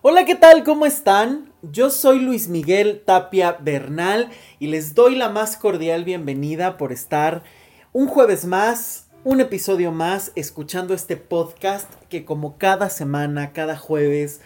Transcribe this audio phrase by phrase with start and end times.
[0.00, 0.62] Hola, ¿qué tal?
[0.62, 1.52] ¿Cómo están?
[1.60, 7.42] Yo soy Luis Miguel Tapia Bernal y les doy la más cordial bienvenida por estar
[7.92, 14.40] un jueves más, un episodio más, escuchando este podcast que como cada semana, cada jueves,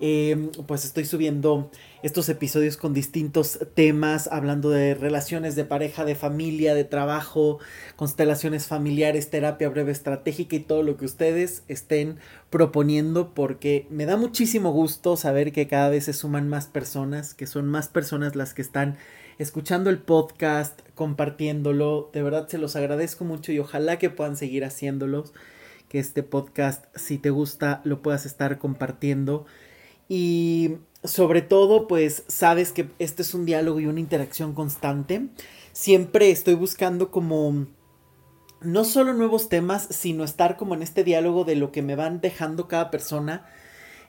[0.00, 1.70] eh, pues estoy subiendo
[2.02, 7.58] estos episodios con distintos temas, hablando de relaciones de pareja, de familia, de trabajo,
[7.96, 12.18] constelaciones familiares, terapia breve estratégica y todo lo que ustedes estén
[12.50, 17.46] proponiendo, porque me da muchísimo gusto saber que cada vez se suman más personas, que
[17.46, 18.96] son más personas las que están
[19.38, 22.10] escuchando el podcast, compartiéndolo.
[22.12, 25.32] De verdad se los agradezco mucho y ojalá que puedan seguir haciéndolos.
[25.88, 29.46] Que este podcast, si te gusta, lo puedas estar compartiendo.
[30.08, 35.28] Y sobre todo, pues sabes que este es un diálogo y una interacción constante.
[35.72, 37.66] Siempre estoy buscando como
[38.60, 42.20] no solo nuevos temas, sino estar como en este diálogo de lo que me van
[42.20, 43.46] dejando cada persona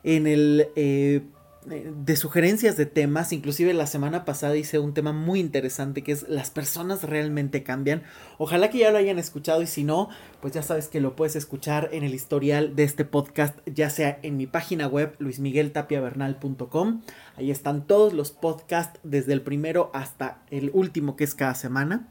[0.03, 1.23] en el eh,
[1.67, 6.27] de sugerencias de temas, inclusive la semana pasada hice un tema muy interesante que es
[6.29, 8.04] las personas realmente cambian.
[8.37, 10.10] Ojalá que ya lo hayan escuchado y si no,
[10.41, 14.20] pues ya sabes que lo puedes escuchar en el historial de este podcast, ya sea
[14.23, 17.01] en mi página web luismigueltapiavernal.com.
[17.35, 22.07] Ahí están todos los podcasts desde el primero hasta el último que es cada semana.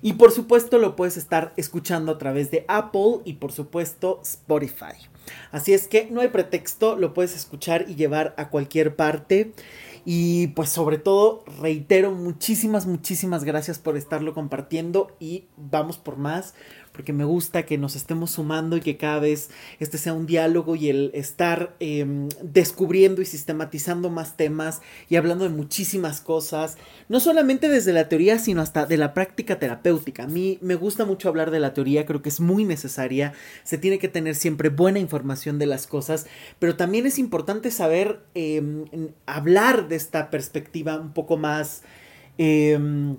[0.00, 4.94] Y por supuesto lo puedes estar escuchando a través de Apple y por supuesto Spotify.
[5.50, 9.52] Así es que no hay pretexto, lo puedes escuchar y llevar a cualquier parte.
[10.04, 16.54] Y pues sobre todo reitero muchísimas, muchísimas gracias por estarlo compartiendo y vamos por más
[16.98, 20.74] porque me gusta que nos estemos sumando y que cada vez este sea un diálogo
[20.74, 26.76] y el estar em, descubriendo y sistematizando más temas y hablando de muchísimas cosas,
[27.08, 30.24] no solamente desde la teoría, sino hasta de la práctica terapéutica.
[30.24, 33.32] A mí me gusta mucho hablar de la teoría, creo que es muy necesaria,
[33.62, 36.26] se tiene que tener siempre buena información de las cosas,
[36.58, 38.86] pero también es importante saber em,
[39.24, 41.82] hablar de esta perspectiva un poco más...
[42.38, 43.16] Eh,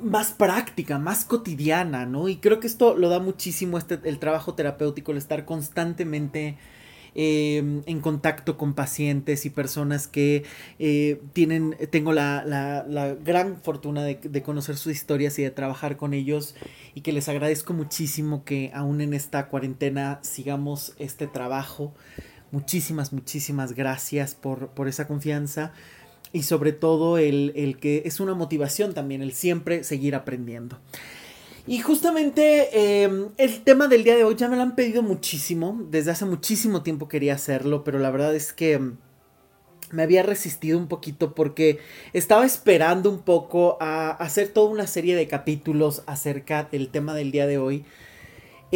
[0.00, 2.28] más práctica, más cotidiana, ¿no?
[2.28, 6.56] Y creo que esto lo da muchísimo este, el trabajo terapéutico, el estar constantemente
[7.14, 10.44] em, en contacto con pacientes y personas que
[10.78, 15.96] eh, tienen, tengo la, la, gran fortuna de, de, conocer sus historias y de trabajar
[15.96, 16.54] con ellos
[16.94, 21.94] y que les agradezco muchísimo que aún en esta cuarentena sigamos este trabajo.
[22.52, 25.72] Muchísimas, muchísimas gracias por, por esa confianza
[26.32, 30.78] y sobre todo el, que es una motivación también, el siempre seguir aprendiendo.
[31.66, 35.80] Y justamente em, el tema del día de hoy ya me lo han pedido muchísimo,
[35.90, 38.80] desde hace muchísimo tiempo quería hacerlo, pero la verdad es que
[39.90, 41.78] me había resistido un poquito porque
[42.12, 47.30] estaba esperando un poco a hacer toda una serie de capítulos acerca del tema del
[47.30, 47.84] día de hoy.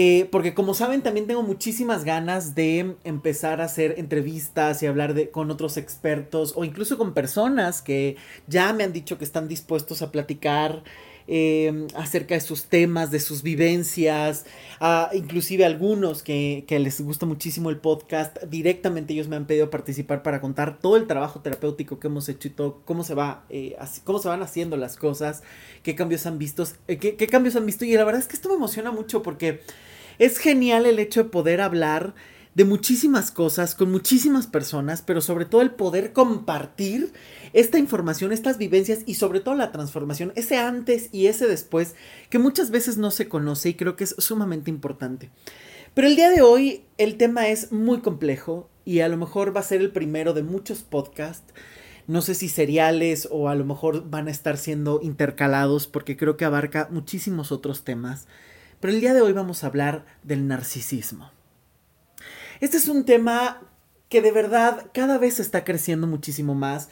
[0.03, 5.13] Eh, porque como saben, también tengo muchísimas ganas de empezar a hacer entrevistas y hablar
[5.13, 8.17] de, con otros expertos o incluso con personas que
[8.47, 10.85] ya me han dicho que están dispuestos a platicar
[11.27, 14.47] eh, acerca de sus temas, de sus vivencias,
[15.13, 20.23] inclusive algunos que, que, les gusta muchísimo el podcast, directamente ellos me han pedido participar
[20.23, 23.77] para contar todo el trabajo terapéutico que hemos hecho y todo, cómo se va, eh,
[24.05, 25.43] cómo se van haciendo las cosas,
[25.83, 27.85] qué cambios han visto, qué, qué cambios han visto.
[27.85, 29.61] Y la verdad es que esto me emociona mucho porque
[30.19, 32.15] es genial el hecho de poder hablar
[32.55, 37.13] de muchísimas cosas con muchísimas personas, pero sobre todo el poder compartir
[37.53, 41.95] esta información, estas vivencias y sobre todo la transformación, ese antes y ese después,
[42.29, 45.31] que muchas veces no se conoce y creo que es sumamente importante.
[45.95, 49.61] Pero el día de hoy el tema es muy complejo y a lo mejor va
[49.61, 51.53] a ser el primero de muchos podcasts.
[52.07, 56.37] No sé si seriales o a lo mejor van a estar siendo intercalados porque creo
[56.37, 58.27] que abarca muchísimos otros temas.
[58.81, 61.31] Pero el día de hoy vamos a hablar del narcisismo.
[62.61, 63.61] Este es un tema
[64.09, 66.89] que de verdad cada vez está creciendo muchísimo más.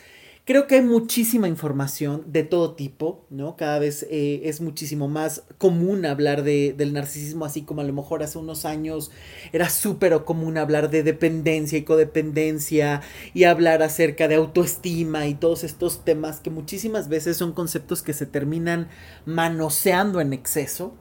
[0.49, 3.55] Creo que hay muchísima información de todo tipo, ¿no?
[3.59, 7.93] Cada vez eh, es muchísimo más común hablar de, del narcisismo, así como a lo
[7.93, 9.11] mejor hace unos años
[9.53, 13.03] era súper común hablar de dependencia y codependencia
[13.35, 18.15] y hablar acerca de autoestima y todos estos temas que muchísimas veces son conceptos que
[18.15, 18.89] se terminan
[19.27, 20.95] manoseando en exceso,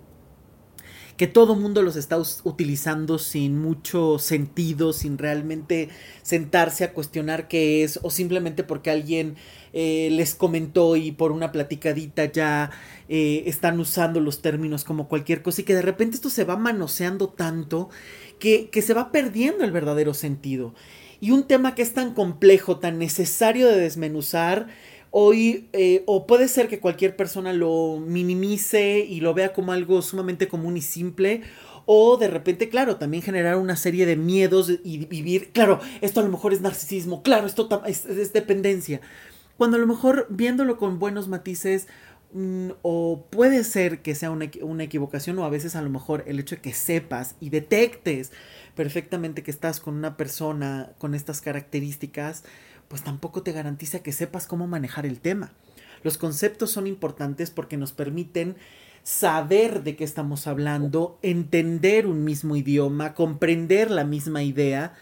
[1.18, 5.90] que todo mundo los está utilizando sin mucho sentido, sin realmente
[6.22, 9.36] sentarse a cuestionar qué es, o simplemente porque alguien
[9.74, 12.70] eh, les comentó y por una platicadita ya
[13.10, 16.56] eh, están usando los términos como cualquier cosa y que de repente esto se va
[16.56, 17.90] manoseando tanto
[18.40, 20.76] que, que se va perdiendo el verdadero sentido.
[21.20, 24.68] Y un tema que es tan complejo, tan necesario de desmenuzar,
[25.14, 30.48] eh, o puede ser que cualquier persona lo minimice y lo vea como algo sumamente
[30.48, 31.42] común y simple,
[31.90, 36.24] O de repente, claro, también generar una serie de miedos y vivir, claro, esto a
[36.24, 39.00] lo mejor es narcisismo, claro, esto es, dependencia.
[39.58, 41.88] Cuando a lo mejor viéndolo con buenos matices,
[42.34, 46.26] mm, o puede ser que sea una, una, equivocación, o a veces a lo mejor
[46.28, 48.32] el hecho de que sepas y detectes
[48.76, 52.44] perfectamente que estás con una persona con estas características,
[52.88, 55.52] pues tampoco te garantiza que sepas cómo manejar el tema.
[56.04, 58.56] Los conceptos son importantes porque nos permiten
[59.04, 64.94] saber de qué estamos hablando, entender un mismo idioma, comprender la misma idea,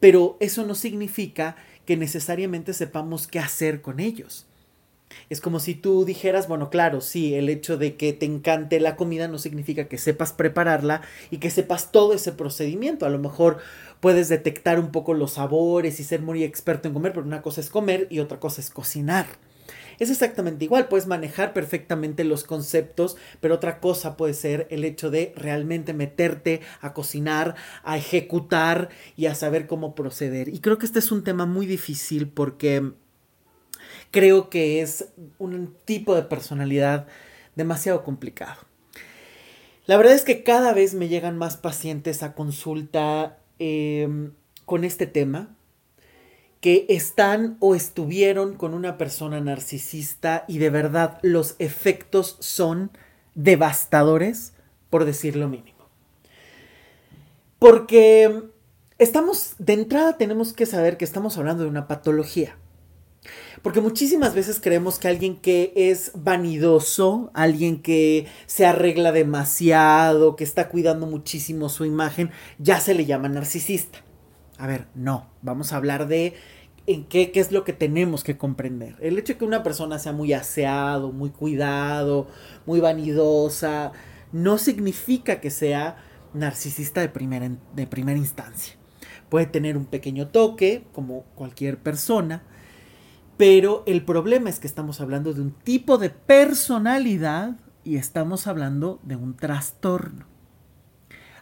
[0.00, 4.46] pero eso no significa que necesariamente sepamos qué hacer con ellos.
[5.30, 8.96] Es como si tú dijeras, bueno, claro, sí, el hecho de que te encante la
[8.96, 13.06] comida no significa que sepas prepararla y que sepas todo ese procedimiento.
[13.06, 13.58] A lo mejor
[14.00, 17.60] puedes detectar un poco los sabores y ser muy experto en comer, pero una cosa
[17.60, 19.26] es comer y otra cosa es cocinar
[19.98, 25.10] es exactamente igual, puedes manejar perfectamente los conceptos, pero otra cosa puede ser el hecho
[25.10, 30.48] de realmente meterte a cocinar, a ejecutar y a saber cómo proceder.
[30.48, 32.92] Y creo que este es un tema muy difícil porque
[34.10, 35.08] creo que es
[35.38, 37.06] un tipo de personalidad
[37.54, 38.60] demasiado complicado.
[39.86, 44.32] La verdad es que cada vez me llegan más pacientes a consulta em,
[44.64, 45.56] con este tema
[46.60, 52.90] que están o estuvieron con una persona narcisista y de verdad los efectos son
[53.34, 54.54] devastadores,
[54.90, 55.88] por decir lo mínimo.
[57.58, 58.42] Porque
[58.98, 62.56] estamos, de entrada tenemos que saber que estamos hablando de una patología.
[63.62, 70.44] Porque muchísimas veces creemos que alguien que es vanidoso, alguien que se arregla demasiado, que
[70.44, 73.98] está cuidando muchísimo su imagen, ya se le llama narcisista.
[74.58, 76.34] A ver, no, vamos a hablar de
[76.86, 78.96] en qué, qué, es lo que tenemos que comprender.
[79.00, 82.28] El hecho de que una persona sea muy aseado, muy cuidado,
[82.64, 83.92] muy vanidosa,
[84.32, 85.96] no significa que sea
[86.32, 88.76] narcisista de primera, de primera instancia.
[89.28, 92.44] Puede tener un pequeño toque, como cualquier persona,
[93.36, 99.00] pero el problema es que estamos hablando de un tipo de personalidad y estamos hablando
[99.02, 100.26] de un trastorno.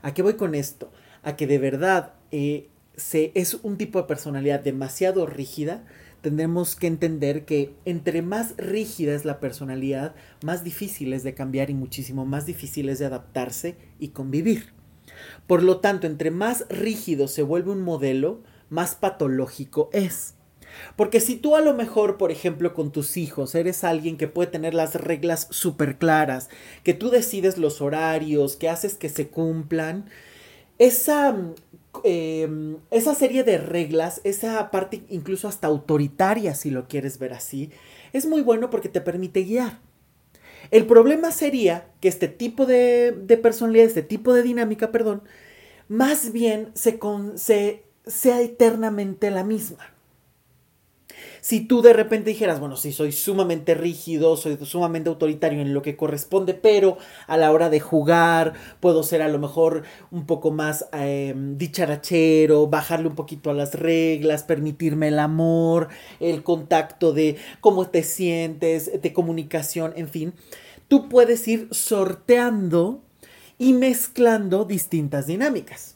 [0.03, 0.93] ¿A qué voy con esto?
[1.23, 2.69] A que de verdad eh,
[3.13, 5.85] es un tipo de personalidad demasiado rígida,
[6.21, 11.71] tendremos que entender que entre más rígida es la personalidad, más difícil es de cambiar
[11.71, 14.73] y muchísimo más difícil es de adaptarse y convivir.
[15.47, 20.34] Por lo tanto, entre más rígido se vuelve un modelo, más patológico es.
[20.97, 24.51] Porque si tú a lo mejor, por ejemplo, con tus hijos, eres alguien que puede
[24.51, 26.51] tener las reglas súper claras,
[26.83, 30.07] que tú decides los horarios, que haces que se cumplan,
[30.79, 31.37] esa
[32.03, 37.71] Em, esa serie de reglas, esa parte incluso hasta autoritaria, si lo quieres ver así,
[38.13, 39.79] es muy bueno porque te permite guiar.
[40.71, 45.23] El problema sería que este tipo de, de personalidad, este tipo de dinámica, perdón,
[45.89, 46.99] más bien se,
[47.37, 49.94] se, sea eternamente la misma
[51.41, 55.83] si tú de repente dijeras, bueno, sí, soy sumamente rígido, soy sumamente autoritario en lo
[55.83, 56.97] que corresponde, pero
[57.27, 62.67] a la hora de jugar puedo ser a lo mejor un poco más em, dicharachero,
[62.69, 65.89] bajarle un poquito a las reglas, permitirme el amor,
[66.21, 70.35] el contacto de cómo te sientes, de comunicación, en fin,
[70.89, 73.03] tú puedes ir sorteando
[73.59, 75.94] y mezclando distintas dinámicas.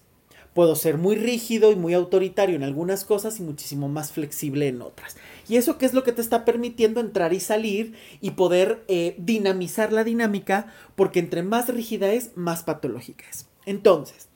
[0.58, 4.82] Puedo ser muy rígido y muy autoritario en algunas cosas y muchísimo más flexible en
[4.82, 5.16] otras.
[5.48, 9.14] ¿Y eso qué es lo que te está permitiendo entrar y salir y poder eh,
[9.18, 10.66] dinamizar la dinámica?
[10.96, 13.46] Porque entre más rígida es, más patológica es.
[13.66, 14.30] Entonces,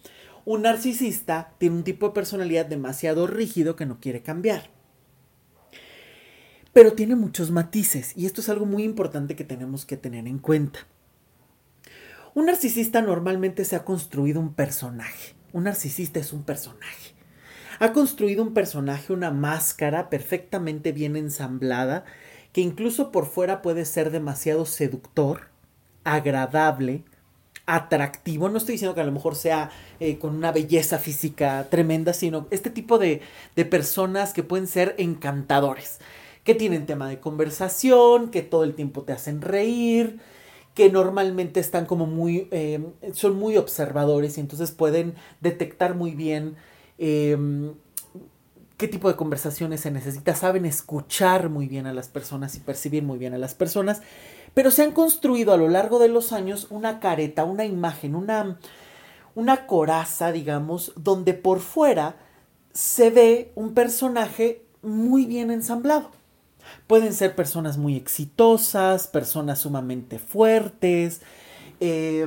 [0.44, 4.70] un narcisista tiene un tipo de personalidad demasiado rígido que no quiere cambiar.
[6.72, 10.38] Pero tiene muchos matices y esto es algo muy importante que tenemos que tener en
[10.38, 10.86] cuenta.
[12.32, 15.41] Un narcisista normalmente se ha construido un personaje.
[15.52, 17.14] Un narcisista es un personaje.
[17.78, 22.04] Ha construido un personaje, una máscara perfectamente bien ensamblada,
[22.52, 25.48] que incluso por fuera puede ser demasiado seductor,
[26.04, 27.02] agradable,
[27.66, 28.48] atractivo.
[28.48, 32.46] No estoy diciendo que a lo mejor sea eh, con una belleza física tremenda, sino
[32.50, 33.20] este tipo de,
[33.56, 35.98] de personas que pueden ser encantadores,
[36.44, 40.20] que tienen tema de conversación, que todo el tiempo te hacen reír,
[40.74, 42.80] que normalmente están como muy, eh,
[43.12, 46.56] son muy observadores y entonces pueden detectar muy bien
[47.04, 47.74] Em,
[48.76, 53.02] qué tipo de conversaciones se necesita, saben escuchar muy bien a las personas y percibir
[53.02, 54.02] muy bien a las personas,
[54.54, 58.58] pero se han construido a lo largo de los años una careta, una imagen, una,
[59.34, 62.14] una coraza, digamos, donde por fuera
[62.72, 66.12] se ve un personaje muy bien ensamblado.
[66.86, 71.20] Pueden ser personas muy exitosas, personas sumamente fuertes,
[71.80, 72.26] eh,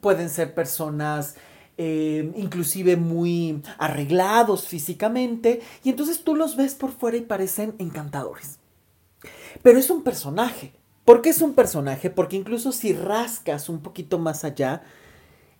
[0.00, 1.36] pueden ser personas
[1.80, 8.58] eh, inclusive muy arreglados físicamente, y entonces tú los ves por fuera y parecen encantadores.
[9.62, 10.72] Pero es un personaje.
[11.04, 12.10] ¿Por qué es un personaje?
[12.10, 14.82] Porque incluso si rascas un poquito más allá,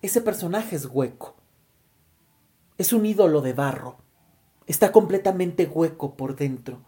[0.03, 1.37] ese personaje es hueco.
[2.79, 3.97] Es un ídolo de barro.
[4.67, 6.81] Está completamente hueco por dentro.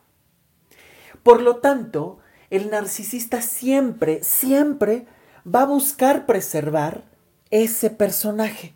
[1.22, 2.18] Por lo tanto,
[2.50, 5.06] el narcisista siempre, siempre
[5.46, 7.04] va a buscar preservar
[7.50, 8.74] ese personaje.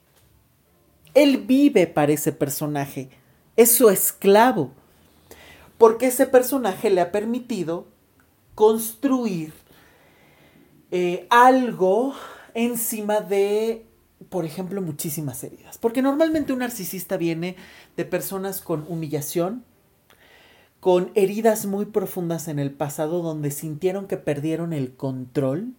[1.14, 3.08] Él vive para ese personaje,
[3.56, 4.72] es su esclavo,
[5.78, 7.86] porque ese personaje le ha permitido
[8.54, 9.52] construir
[10.90, 12.14] eh, algo
[12.54, 13.86] encima de,
[14.28, 15.78] por ejemplo, muchísimas heridas.
[15.78, 17.56] Porque normalmente un narcisista viene
[17.96, 19.64] de personas con humillación,
[20.84, 25.72] con heridas muy profundas en el pasado donde sintieron que perdieron el control.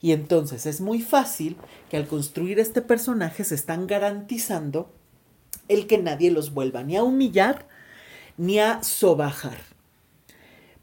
[0.00, 1.56] Y entonces es muy fácil
[1.90, 4.92] que al construir este personaje se están garantizando
[5.66, 7.66] el que nadie los vuelva ni a humillar
[8.36, 9.58] ni a sobajar.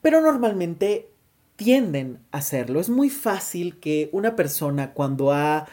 [0.01, 1.07] Pero normalmente
[1.55, 2.81] tienden a hacerlo.
[2.81, 5.65] Es muy fácil que una persona cuando ha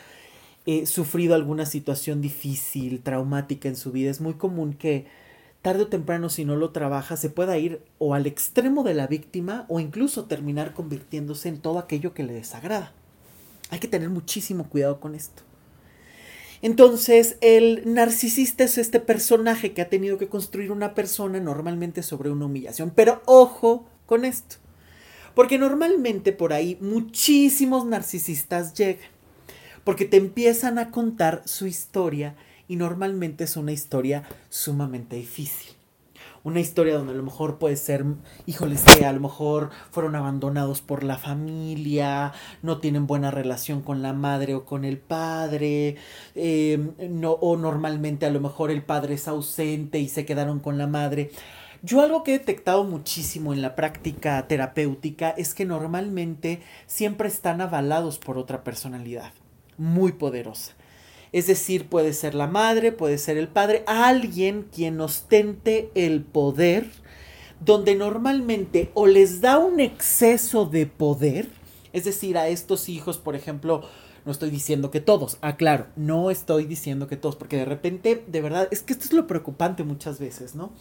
[0.67, 5.07] eh, sufrido alguna situación difícil, traumática en su vida, es muy común que
[5.62, 9.07] tarde o temprano si no lo trabaja se pueda ir o al extremo de la
[9.07, 12.92] víctima o incluso terminar convirtiéndose en todo aquello que le desagrada.
[13.71, 15.45] Hay que tener muchísimo cuidado con esto.
[16.62, 22.31] Entonces, el narcisista es este personaje que ha tenido que construir una persona normalmente sobre
[22.31, 22.92] una humillación.
[22.95, 24.57] Pero ojo con esto.
[25.35, 29.09] Porque normalmente por ahí muchísimos narcisistas llegan.
[29.85, 32.37] Porque te empiezan a contar su historia
[32.69, 35.75] y normalmente es una historia sumamente difícil.
[36.45, 38.04] Una historia donde a lo mejor puede ser,
[38.47, 44.02] híjoles, que a lo mejor fueron abandonados por la familia, no tienen buena relación con
[44.02, 45.97] la madre o con el padre,
[46.35, 50.78] eh, no, o normalmente a lo mejor el padre es ausente y se quedaron con
[50.78, 51.31] la madre.
[51.85, 57.61] Yo algo que he detectado muchísimo en la práctica terapéutica es que normalmente siempre están
[57.61, 59.33] avalados por otra personalidad
[59.78, 60.75] muy poderosa.
[61.33, 66.91] Es decir, puede ser la madre, puede ser el padre, alguien quien ostente el poder,
[67.61, 71.49] donde normalmente o les da un exceso de poder,
[71.93, 73.83] es decir, a estos hijos, por ejemplo,
[74.25, 78.25] no estoy diciendo que todos, ah, claro, no estoy diciendo que todos, porque de repente,
[78.27, 80.73] de verdad, es que esto es lo preocupante muchas veces, ¿no?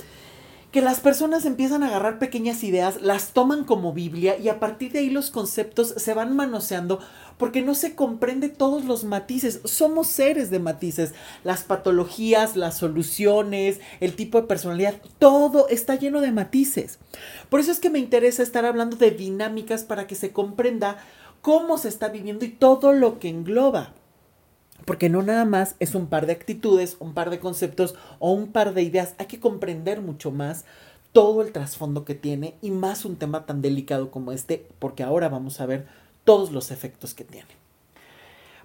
[0.71, 4.93] que las personas empiezan a agarrar pequeñas ideas, las toman como Biblia y a partir
[4.93, 6.99] de ahí los conceptos se van manoseando
[7.41, 9.61] porque no se comprende todos los matices.
[9.63, 11.15] Somos seres de matices.
[11.43, 16.99] Las patologías, las soluciones, el tipo de personalidad, todo está lleno de matices.
[17.49, 20.99] Por eso es que me interesa estar hablando de dinámicas para que se comprenda
[21.41, 23.95] cómo se está viviendo y todo lo que engloba.
[24.85, 28.51] Porque no nada más es un par de actitudes, un par de conceptos o un
[28.51, 29.15] par de ideas.
[29.17, 30.63] Hay que comprender mucho más
[31.11, 35.27] todo el trasfondo que tiene y más un tema tan delicado como este, porque ahora
[35.27, 35.87] vamos a ver
[36.23, 37.61] todos los efectos que tiene.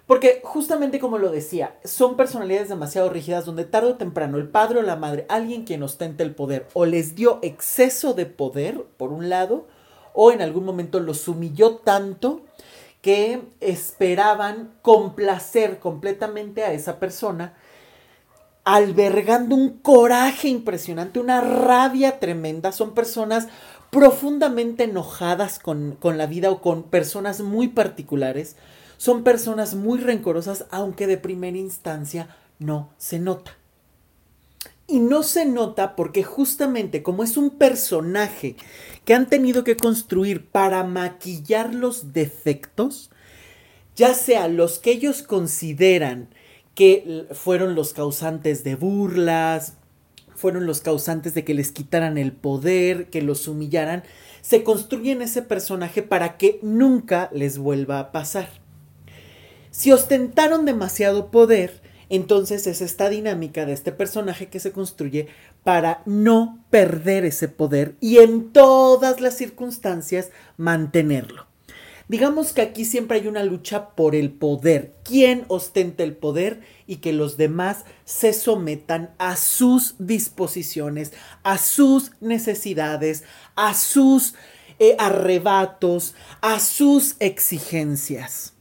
[0.07, 4.79] Porque justamente como lo decía, son personalidades demasiado rígidas donde tarde o temprano el padre
[4.79, 9.11] o la madre, alguien quien ostenta el poder, o les dio exceso de poder, por
[9.11, 9.67] un lado,
[10.13, 12.41] o en algún momento los humilló tanto
[13.01, 17.53] que esperaban complacer completamente a esa persona,
[18.63, 22.71] albergando un coraje impresionante, una rabia tremenda.
[22.71, 23.47] Son personas
[23.91, 28.55] profundamente enojadas con, con, la vida o con personas muy particulares.
[28.97, 33.57] Son personas muy rencorosas, aunque de primera instancia no se nota.
[34.87, 38.55] Y no se nota porque justamente como es un personaje
[39.03, 43.09] que han tenido que construir para maquillar los defectos,
[43.97, 46.29] ya sea los que ellos consideran
[46.73, 49.73] que fueron los causantes de burlas,
[50.37, 54.03] fueron los causantes de que les quitaran el poder, que los humillaran,
[54.41, 58.47] se construyen ese personaje para que nunca les vuelva a pasar.
[59.71, 65.27] Si ostentaron demasiado poder, entonces es esta dinámica de este personaje que se construye
[65.63, 71.46] para no perder ese poder y en todas las circunstancias mantenerlo.
[72.07, 74.95] Digamos que aquí siempre hay una lucha por el poder.
[75.03, 76.61] ¿Quién ostenta el poder?
[76.85, 81.11] Y que los demás se sometan a sus disposiciones,
[81.43, 83.23] a sus necesidades,
[83.55, 84.35] a sus
[84.79, 88.53] eh, arrebatos, a sus exigencias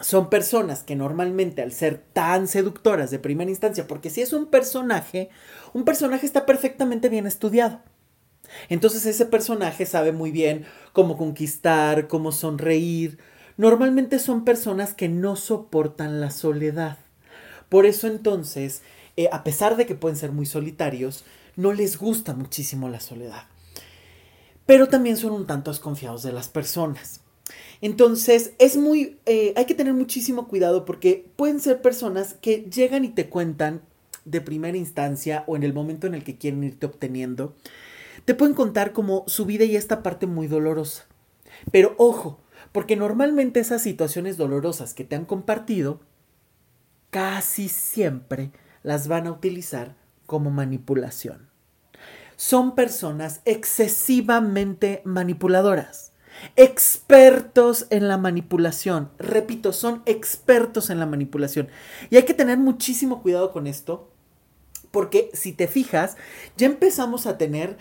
[0.00, 4.46] son personas que normalmente al ser tan seductoras de primera instancia, porque si es un
[4.46, 5.30] personaje,
[5.72, 7.80] un personaje está perfectamente bien estudiado.
[8.68, 13.18] Entonces ese personaje sabe muy bien cómo conquistar, cómo sonreír.
[13.56, 16.98] normalmente son personas que no soportan la soledad.
[17.68, 18.82] Por eso entonces,
[19.16, 21.24] eh, a pesar de que pueden ser muy solitarios,
[21.56, 23.44] no les gusta muchísimo la soledad.
[24.66, 27.20] Pero también son un tanto desconfiados de las personas.
[27.80, 33.04] Entonces, es muy, eh, hay que tener muchísimo cuidado porque pueden ser personas que llegan
[33.04, 33.82] y te cuentan
[34.24, 37.54] de primera instancia o en el momento en el que quieren irte obteniendo,
[38.26, 41.06] te pueden contar como su vida y esta parte muy dolorosa.
[41.72, 42.40] Pero ojo,
[42.72, 46.00] porque normalmente esas situaciones dolorosas que te han compartido,
[47.08, 48.50] casi siempre
[48.82, 51.48] las van a utilizar como manipulación.
[52.36, 56.12] Son personas excesivamente manipuladoras
[56.56, 59.10] expertos en la manipulación.
[59.18, 61.68] Repito, son expertos en la manipulación.
[62.10, 64.10] Y hay que tener muchísimo cuidado con esto,
[64.90, 66.16] porque si te fijas,
[66.56, 67.76] ya empezamos a tener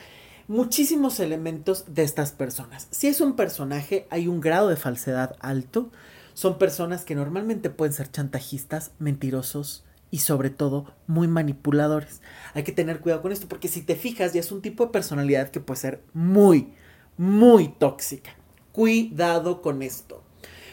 [0.48, 2.88] muchísimos elementos de estas personas.
[2.92, 5.92] Si es un personaje, hay un grado de falsedad alto.
[6.34, 12.22] Son personas que normalmente pueden ser chantajistas, mentirosos y sobre todo muy manipuladores.
[12.54, 14.92] Hay que tener cuidado con esto porque si te fijas ya es un tipo de
[14.92, 16.74] personalidad que puede ser muy,
[17.18, 18.32] muy tóxica.
[18.72, 20.24] Cuidado con esto.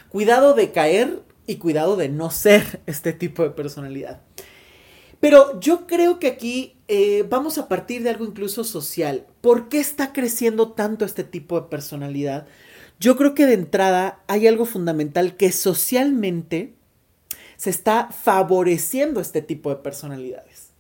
[0.09, 4.21] Cuidado de caer y cuidado de no ser este tipo de personalidad.
[5.23, 9.25] Pero yo creo que aquí eh, vamos a partir de algo incluso social.
[9.41, 12.49] ¿Por qué está creciendo tanto este tipo de personalidad?
[12.99, 16.75] Yo creo que de entrada hay algo fundamental que socialmente
[17.57, 20.71] se está favoreciendo este tipo de personalidades.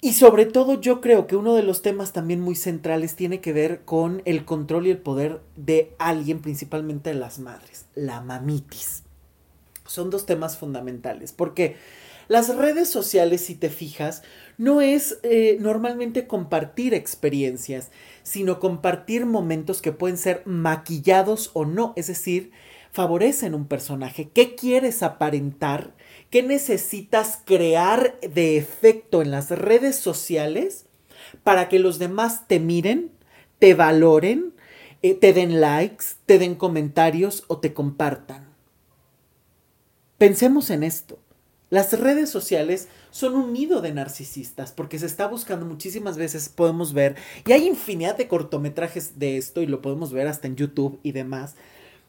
[0.00, 3.52] Y sobre todo yo creo que uno de los temas también muy centrales tiene que
[3.52, 9.02] ver con el control y el poder de alguien, principalmente de las madres, la mamitis.
[9.88, 11.76] Son dos temas fundamentales, porque
[12.28, 14.22] las redes sociales, si te fijas,
[14.58, 17.90] no es eh, normalmente compartir experiencias,
[18.22, 22.52] sino compartir momentos que pueden ser maquillados o no, es decir,
[22.92, 24.28] favorecen un personaje.
[24.28, 25.94] ¿Qué quieres aparentar?
[26.28, 30.84] ¿Qué necesitas crear de efecto en las redes sociales
[31.44, 33.10] para que los demás te miren,
[33.58, 34.52] te valoren,
[35.00, 38.47] eh, te den likes, te den comentarios o te compartan?
[40.18, 41.20] Pensemos en esto.
[41.70, 46.92] Las redes sociales son un nido de narcisistas porque se está buscando muchísimas veces, podemos
[46.92, 47.14] ver,
[47.46, 51.12] y hay infinidad de cortometrajes de esto y lo podemos ver hasta en YouTube y
[51.12, 51.54] demás,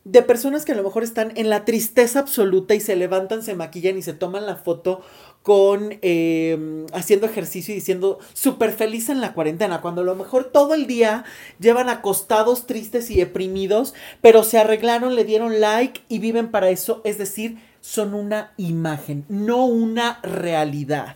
[0.05, 3.53] de personas que a lo mejor están en la tristeza absoluta y se levantan, se
[3.53, 5.01] maquillan y se toman la foto
[5.43, 10.45] con em, haciendo ejercicio y diciendo súper feliz en la cuarentena, cuando a lo mejor
[10.45, 11.25] todo el día
[11.59, 17.01] llevan acostados, tristes y deprimidos, pero se arreglaron, le dieron like y viven para eso,
[17.03, 17.57] es decir,
[17.89, 21.15] son una imagen, no una realidad.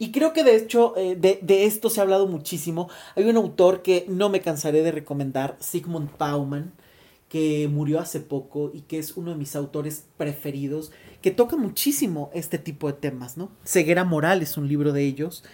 [0.00, 2.88] Y creo que de hecho eh, de, esto se ha hablado muchísimo.
[3.14, 6.72] Hay un autor que no me cansaré de recomendar, Sigmund Bauman,
[7.28, 10.90] que murió hace poco y que es uno de mis autores preferidos,
[11.22, 13.52] que toca muchísimo este tipo de temas, ¿no?
[13.64, 15.44] Ceguera Moral es un libro de ellos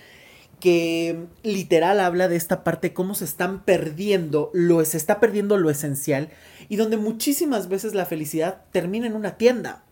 [0.66, 5.70] que literal habla de esta parte cómo se están perdiendo lo se está perdiendo lo
[5.70, 6.30] esencial
[6.68, 9.84] y donde muchísimas veces la felicidad termina en una tienda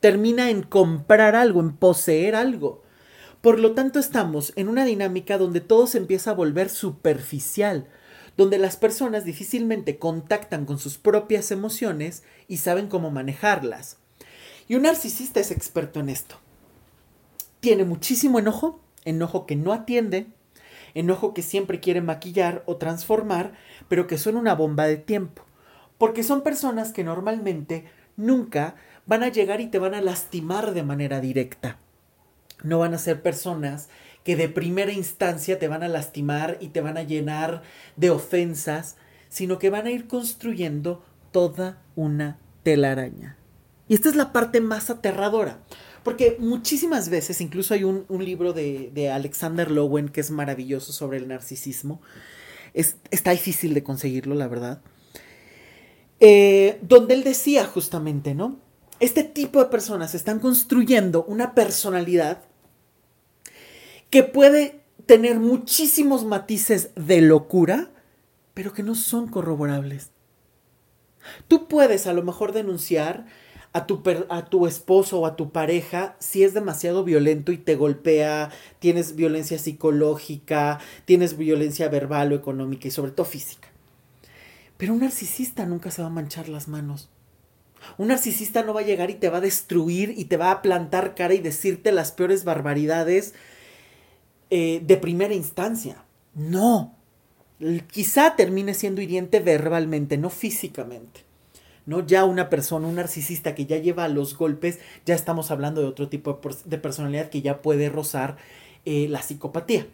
[0.00, 2.82] termina en comprar algo en poseer algo
[3.40, 7.88] por lo tanto estamos en una dinámica donde todo se empieza a volver superficial
[8.36, 13.96] donde las personas difícilmente contactan con sus propias emociones y saben cómo manejarlas.
[14.68, 16.36] Y un narcisista es experto en esto.
[17.60, 20.26] Tiene muchísimo enojo, enojo que no atiende,
[20.92, 23.54] enojo que siempre quiere maquillar o transformar,
[23.88, 25.42] pero que son una bomba de tiempo.
[25.96, 28.74] Porque son personas que normalmente nunca
[29.06, 31.78] van a llegar y te van a lastimar de manera directa.
[32.62, 33.88] No van a ser personas
[34.24, 37.62] que de primera instancia te van a lastimar y te van a llenar
[37.94, 38.96] de ofensas,
[39.28, 43.36] sino que van a ir construyendo toda una telaraña.
[43.86, 45.60] Y esta es la parte más aterradora,
[46.06, 51.26] porque muchísimas veces, incluso hay un, libro de, Alexander Lowen que es maravilloso sobre el
[51.26, 52.00] narcisismo,
[52.74, 54.82] es, está difícil de conseguirlo, la verdad,
[56.20, 58.60] eh, donde él decía justamente, ¿no?
[59.00, 62.44] Este tipo de personas están construyendo una personalidad
[64.08, 67.90] que puede tener muchísimos matices de locura,
[68.54, 70.12] pero que no son corroborables.
[71.48, 73.26] Tú puedes a lo mejor denunciar
[73.76, 77.76] a tu, a tu esposo o a tu pareja si es demasiado violento y te
[77.76, 83.68] golpea, tienes violencia psicológica, tienes violencia verbal o económica y sobre todo física.
[84.78, 87.10] Pero un narcisista nunca se va a manchar las manos.
[87.98, 90.62] Un narcisista no va a llegar y te va a destruir y te va a
[90.62, 93.34] plantar cara y decirte las peores barbaridades
[94.48, 96.02] eh, de primera instancia.
[96.34, 96.96] No.
[97.92, 101.25] Quizá termine siendo hiriente verbalmente, no físicamente.
[101.86, 102.04] ¿No?
[102.04, 106.08] Ya una persona, un narcisista que ya lleva los golpes, ya estamos hablando de otro
[106.08, 108.36] tipo de personalidad que ya puede rozar
[108.84, 109.86] eh, la psicopatía.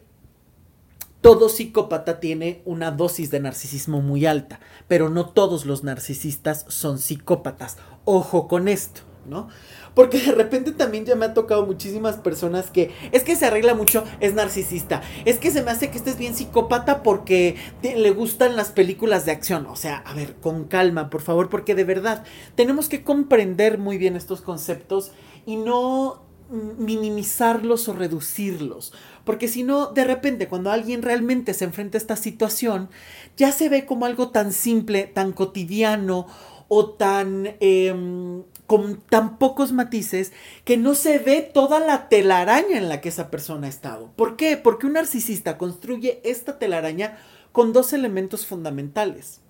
[1.21, 6.97] Todo psicópata tiene una dosis de narcisismo muy alta, pero no todos los narcisistas son
[6.97, 7.77] psicópatas.
[8.03, 9.49] Ojo con esto, ¿no?
[9.93, 13.73] Porque de repente también ya me ha tocado muchísimas personas que es que se arregla
[13.73, 15.01] mucho, es narcisista.
[15.25, 19.25] Es que se me hace que este es bien psicópata porque le gustan las películas
[19.25, 19.65] de acción.
[19.67, 22.23] O sea, a ver, con calma, por favor, porque de verdad
[22.55, 25.11] tenemos que comprender muy bien estos conceptos
[25.45, 28.93] y no minimizarlos o reducirlos.
[29.23, 32.89] Porque si no, de repente, cuando alguien realmente se enfrenta a esta situación,
[33.37, 36.27] ya se ve como algo tan simple, tan cotidiano
[36.67, 40.31] o tan em, con tan pocos matices
[40.63, 44.11] que no se ve toda la telaraña en la que esa persona ha estado.
[44.15, 44.57] ¿Por qué?
[44.57, 47.17] Porque un narcisista construye esta telaraña
[47.51, 49.41] con dos elementos fundamentales.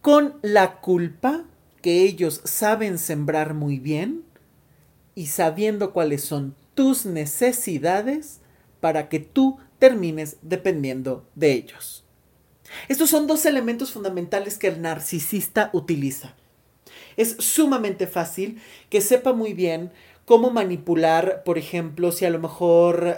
[0.00, 1.44] Con la culpa,
[1.80, 4.24] que ellos saben sembrar muy bien,
[5.14, 8.40] y sabiendo cuáles son tus necesidades
[8.80, 12.04] para que tú termines dependiendo de ellos.
[12.88, 16.34] Estos son dos elementos fundamentales que el narcisista utiliza.
[17.16, 19.92] Es sumamente fácil que sepa muy bien
[20.24, 23.16] cómo manipular, por ejemplo, si a lo mejor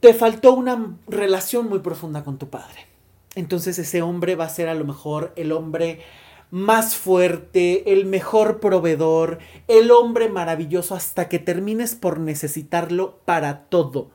[0.00, 2.86] te faltó una relación muy profunda con tu padre.
[3.34, 6.00] Entonces ese hombre va a ser a lo mejor el hombre
[6.50, 14.10] más fuerte, el mejor proveedor, el hombre maravilloso hasta que termines por necesitarlo para todo.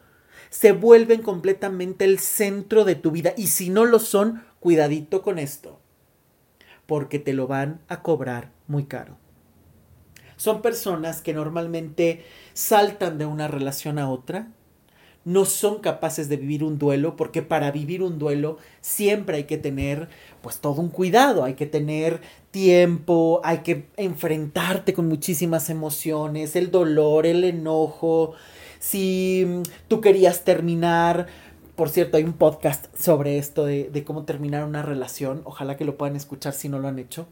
[0.49, 5.37] Se vuelven completamente el centro de tu vida y si no lo son, cuidadito con
[5.37, 5.78] esto
[6.89, 9.15] porque te lo van a cobrar muy caro.
[10.37, 14.47] Son personas que normalmente saltan de una relación a otra,
[15.23, 19.59] no son capaces de vivir un duelo, porque para vivir un duelo siempre hay que
[19.59, 20.09] tener
[20.41, 26.71] pues todo un cuidado, hay que tener tiempo, hay que enfrentarte con muchísimas emociones, el
[26.71, 28.33] dolor, el enojo,
[28.79, 31.27] si tú querías terminar,
[31.79, 35.43] por cierto, hay un podcast sobre esto de, cómo terminar una relación.
[35.45, 37.25] Ojalá que lo puedan escuchar si no lo han hecho.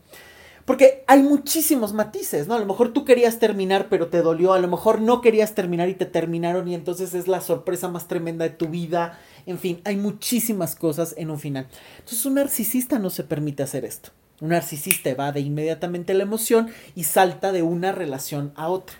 [0.63, 2.53] Porque hay muchísimos matices, ¿no?
[2.53, 4.53] A lo mejor tú querías terminar, pero te dolió.
[4.53, 8.07] A lo mejor no querías terminar y te terminaron y entonces es la sorpresa más
[8.07, 9.19] tremenda de tu vida.
[9.45, 11.67] En fin, hay muchísimas cosas en un final.
[11.97, 14.12] Entonces un narcisista no se permite hacer esto.
[14.39, 18.95] Un narcisista evade inmediatamente la emoción y salta de una relación a otra.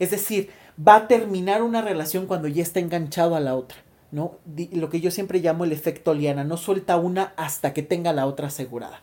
[0.00, 3.84] Es decir, va a terminar una relación cuando ya está enganchado a la otra.
[4.10, 4.38] ¿No?
[4.72, 8.26] Lo que yo siempre llamo el efecto liana, no suelta una hasta que tenga la
[8.26, 9.00] otra asegurada.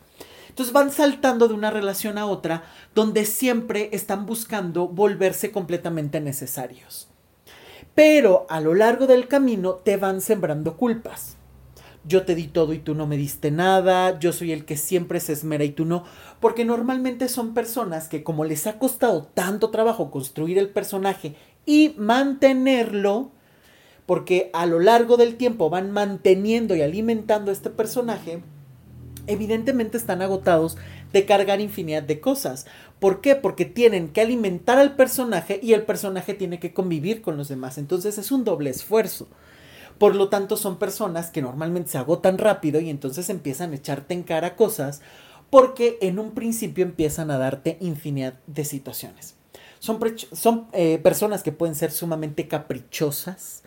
[0.50, 7.08] Entonces van saltando de una relación a otra donde siempre están buscando volverse completamente necesarios.
[7.96, 11.38] Pero a lo largo del camino te van sembrando culpas.
[12.04, 15.20] Yo te di todo y tú no me diste nada, yo soy el que siempre
[15.20, 16.04] se esmera y tú no,
[16.40, 21.36] porque normalmente son personas que como les ha costado tanto trabajo construir el personaje
[21.66, 23.32] y mantenerlo,
[24.06, 28.42] porque a lo largo del tiempo van manteniendo y alimentando a este personaje,
[29.28, 30.78] evidentemente están agotados
[31.14, 32.66] de cargar infinidad de cosas.
[33.00, 33.36] ¿Por qué?
[33.36, 37.78] Porque tienen que alimentar al personaje y el personaje tiene que convivir con los demás.
[37.78, 39.28] Entonces es un doble esfuerzo.
[39.98, 44.14] Por lo tanto, son personas que normalmente se agotan rápido y entonces empiezan a echarte
[44.14, 45.02] en cara cosas
[45.52, 49.36] porque en un principio empiezan a darte infinidad de situaciones.
[49.80, 53.61] Son, eh, personas que pueden ser sumamente caprichosas,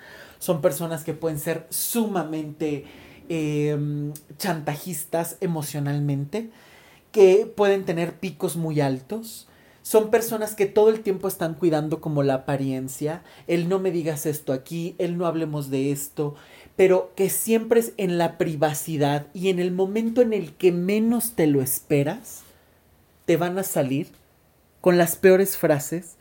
[0.45, 2.85] son personas que pueden ser sumamente
[3.31, 6.51] em, chantajistas emocionalmente,
[7.13, 9.49] que pueden tener picos muy altos.
[9.81, 14.27] Son personas que todo el tiempo están cuidando como la apariencia, el no me digas
[14.27, 16.35] esto aquí, el no hablemos de esto,
[16.77, 21.37] pero que siempre es en la privacidad y en el momento en el que menos
[21.37, 22.43] te lo esperas,
[23.25, 24.09] te van a salir
[24.83, 26.17] con las peores frases,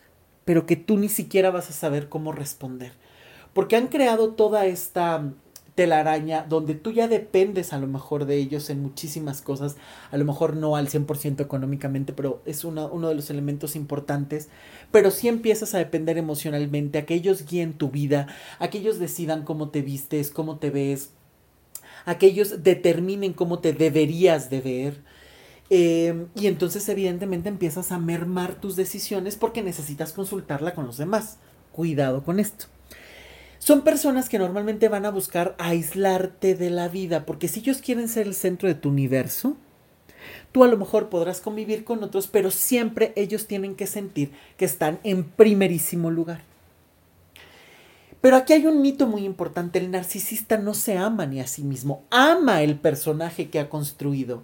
[0.45, 2.93] pero que tú ni siquiera vas a saber cómo responder
[3.53, 5.33] porque han creado toda esta
[5.75, 9.75] telaraña donde tú ya dependes a lo mejor de ellos en muchísimas cosas,
[10.11, 14.49] a lo mejor no al 100% económicamente, pero es uno de los elementos importantes,
[14.91, 18.27] pero sí empiezas a depender emocionalmente, a que ellos guíen tu vida,
[18.59, 21.09] a que ellos decidan cómo te vistes, cómo te ves,
[22.05, 25.01] a que ellos determinen cómo te deberías de ver.
[25.69, 31.39] Em, y entonces evidentemente empiezas a mermar tus decisiones porque necesitas consultarla con los demás.
[31.71, 32.72] Cuidado con esto
[33.63, 38.09] son personas que normalmente van a buscar aislarte de la vida, porque si ellos quieren
[38.09, 39.55] ser el centro de tu universo,
[40.51, 44.65] tú a lo mejor podrás convivir con otros, pero siempre ellos tienen que sentir que
[44.65, 46.41] están en primerísimo lugar.
[48.19, 51.63] Pero aquí hay un mito muy importante, el narcisista no se ama ni a sí
[51.63, 54.43] mismo, ama el personaje que ha construido,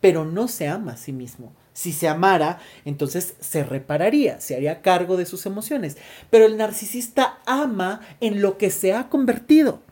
[0.00, 1.52] pero no se ama a sí mismo.
[1.76, 5.98] Si se amara, entonces se repararía, se haría cargo de sus emociones.
[6.30, 9.82] Pero el narcisista ama en lo que se ha convertido.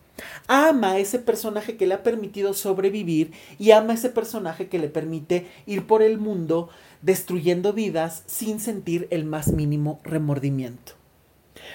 [0.47, 4.79] Ama a ese personaje que le ha permitido sobrevivir y ama a ese personaje que
[4.79, 6.71] le permite ir por el mundo
[7.03, 10.95] destruyendo vidas sin sentir el más mínimo remordimiento.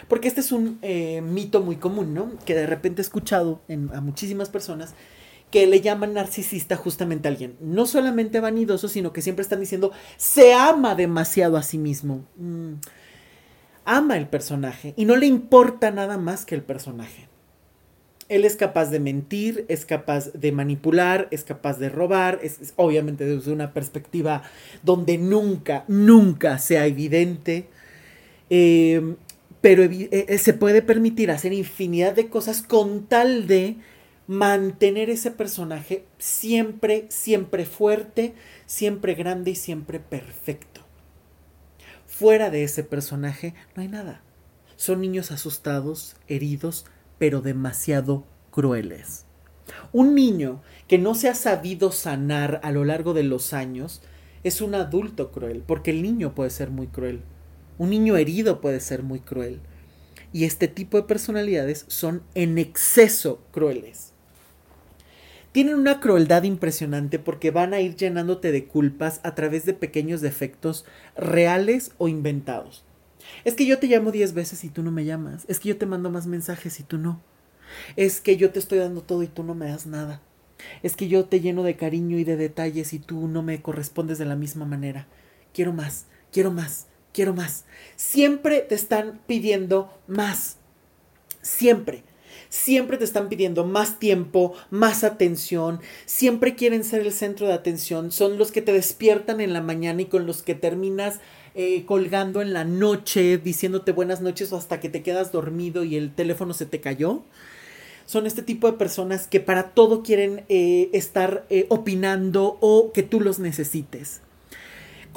[0.08, 2.32] Porque este es un eh, mito muy común, ¿no?
[2.46, 3.62] Que de repente he escuchado
[3.94, 4.96] a muchísimas personas
[5.52, 7.56] que le llaman narcisista justamente a alguien.
[7.60, 12.26] No solamente vanidoso, sino que siempre están diciendo, se ama demasiado a sí mismo.
[12.38, 12.74] Mm.
[13.86, 17.28] Ama el personaje y no le importa nada más que el personaje.
[18.28, 23.26] Él es capaz de mentir, es capaz de manipular, es capaz de robar, es, obviamente
[23.26, 24.44] desde una perspectiva
[24.84, 27.68] donde nunca, nunca sea evidente.
[28.52, 29.16] Eh,
[29.62, 33.78] pero eh, eh, se puede permitir hacer infinidad de cosas con tal de
[34.30, 38.36] mantener ese personaje siempre, siempre fuerte,
[38.68, 40.82] siempre grande y siempre perfecto.
[42.06, 44.22] Fuera de ese personaje no hay nada.
[44.76, 46.86] Son niños asustados, heridos,
[47.18, 49.26] pero demasiado crueles.
[49.94, 54.04] Un niño que no se ha sabido sanar a lo largo de los años
[54.44, 57.24] es un adulto cruel, porque el niño puede ser muy cruel.
[57.80, 59.60] Un niño herido puede ser muy cruel.
[60.32, 64.09] Y este tipo de personalidades son en exceso crueles
[65.52, 70.22] tienen una crueldad impresionante porque van a ir llenándote de culpas a través de pequeños
[70.22, 70.86] defectos
[71.16, 72.84] reales o inventados.
[73.44, 75.46] Es que yo te llamo diez veces y tú no me llamas.
[75.48, 77.22] Es que yo te mando más mensajes y tú no.
[77.96, 80.22] Es que yo te estoy dando todo y tú no me das nada.
[80.84, 84.18] Es que yo te lleno de cariño y de detalles y tú no me correspondes
[84.18, 85.08] de la misma manera.
[85.54, 87.66] Quiero más, quiero más, quiero más.
[87.96, 90.58] Siempre te están pidiendo más.
[91.42, 92.04] Siempre
[92.50, 98.12] siempre te están pidiendo más tiempo, más atención, siempre quieren ser el centro de atención,
[98.12, 101.20] son los que te despiertan en la mañana y con los que terminas
[101.56, 105.96] eh, colgando en la noche, diciéndote buenas noches o hasta que te quedas dormido y
[105.96, 107.24] el teléfono se te cayó.
[108.06, 113.04] Son este tipo de personas que para todo quieren eh, estar eh, opinando o que
[113.04, 114.22] tú los necesites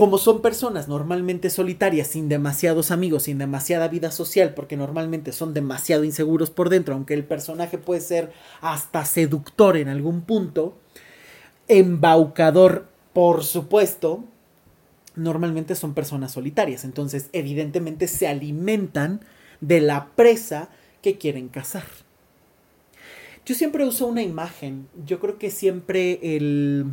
[0.03, 5.55] como son personas normalmente solitarias, sin demasiados amigos, sin demasiada vida social, porque normalmente son
[5.55, 10.77] demasiado inseguros por dentro, aunque el personaje puede ser hasta seductor en algún punto,
[11.69, 14.25] embaucador, por supuesto,
[15.15, 19.21] normalmente son personas solitarias, entonces evidentemente se alimentan
[19.61, 20.69] de la presa
[21.01, 21.87] que quieren cazar.
[23.47, 26.87] Yo siempre uso una imagen, yo creo que siempre el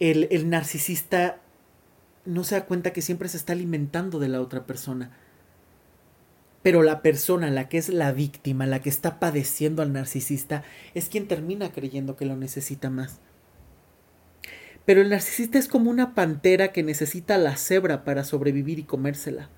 [0.00, 1.40] el, narcisista
[2.24, 5.10] no se da cuenta que siempre se está alimentando de la otra persona.
[6.62, 11.08] Pero la persona, la que es la víctima, la que está padeciendo al narcisista, es
[11.08, 13.20] quien termina creyendo que lo necesita más.
[14.84, 19.48] Pero el narcisista es como una pantera que necesita la cebra para sobrevivir y comérsela.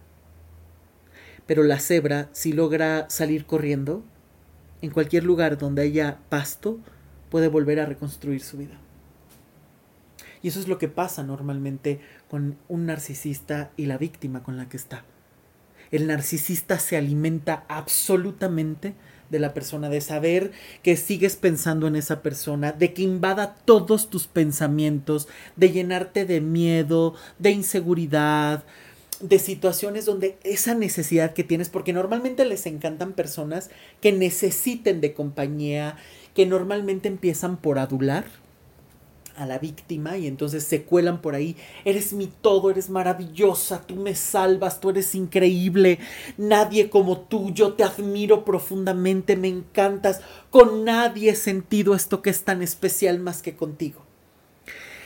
[1.46, 4.04] Pero la cebra, si logra salir corriendo,
[4.82, 6.78] en cualquier lugar donde haya pasto,
[7.30, 8.78] puede volver a reconstruir su vida.
[10.42, 14.68] Y eso es lo que pasa normalmente con un narcisista y la víctima con la
[14.68, 15.04] que está.
[15.90, 18.94] El narcisista se alimenta absolutamente
[19.30, 24.10] de la persona, de saber que sigues pensando en esa persona, de que invada todos
[24.10, 28.64] tus pensamientos, de llenarte de miedo, de inseguridad,
[29.20, 33.70] de situaciones donde esa necesidad que tienes, porque normalmente les encantan personas
[34.00, 35.96] que necesiten de compañía,
[36.34, 38.24] que normalmente empiezan por adular,
[39.38, 41.56] a la víctima y entonces se cuelan por ahí.
[41.84, 45.98] Eres mi todo, eres maravillosa, tú me salvas, tú eres increíble,
[46.36, 50.20] nadie como tú, yo te admiro profundamente, me encantas,
[50.50, 54.02] con nadie he sentido esto que es tan especial más que contigo.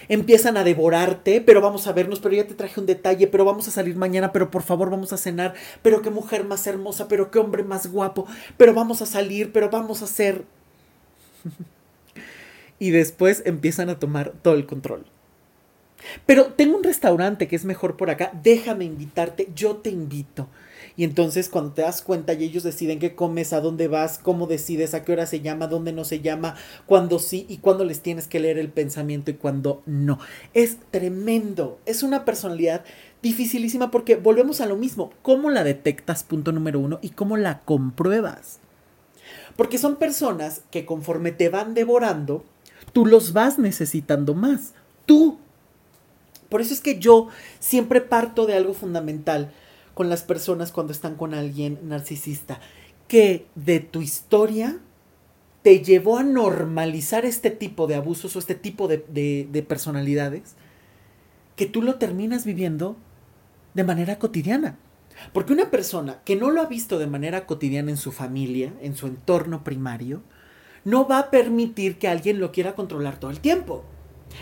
[0.09, 3.69] Empiezan a devorarte, pero vamos a vernos, pero ya te traje un detalle, pero vamos
[3.69, 7.31] a salir mañana, pero por favor vamos a cenar, pero qué mujer más hermosa, pero
[7.31, 10.45] qué hombre más guapo, pero vamos a salir, pero vamos a hacer...
[12.83, 15.05] y después empiezan a tomar todo el control.
[16.27, 20.49] Pero tengo un restaurante que es mejor por acá, déjame invitarte, yo te invito.
[20.97, 24.49] Y entonces cuando te das cuenta y ellos deciden qué comes, a dónde vas, cómo
[24.49, 28.01] decides, a qué hora se llama, dónde no se llama, cuándo sí y cuándo les
[28.01, 30.19] tienes que leer el pensamiento y cuándo no.
[30.53, 32.85] Es tremendo, es una personalidad
[33.23, 36.25] dificilísima porque volvemos a lo mismo, ¿cómo la detectas?
[36.25, 38.59] Punto número uno y cómo la compruebas.
[39.57, 42.45] Porque son personas que conforme te van devorando,
[42.93, 44.75] tú los vas necesitando más.
[45.07, 45.39] Tú.
[46.49, 47.29] Por eso es que yo
[47.59, 49.53] siempre parto de algo fundamental
[49.95, 52.61] con las personas cuando están con alguien narcisista.
[53.09, 54.79] que de tu historia
[55.63, 59.05] te llevó a normalizar este tipo de abusos o este tipo de,
[59.51, 60.55] de personalidades
[61.57, 62.97] que tú lo terminas viviendo
[63.75, 64.79] de manera cotidiana.
[65.33, 68.97] Porque una persona que no lo ha visto de manera cotidiana en su familia, en
[68.97, 70.23] su entorno primario,
[70.85, 73.85] no va a permitir que alguien lo quiera controlar todo el tiempo.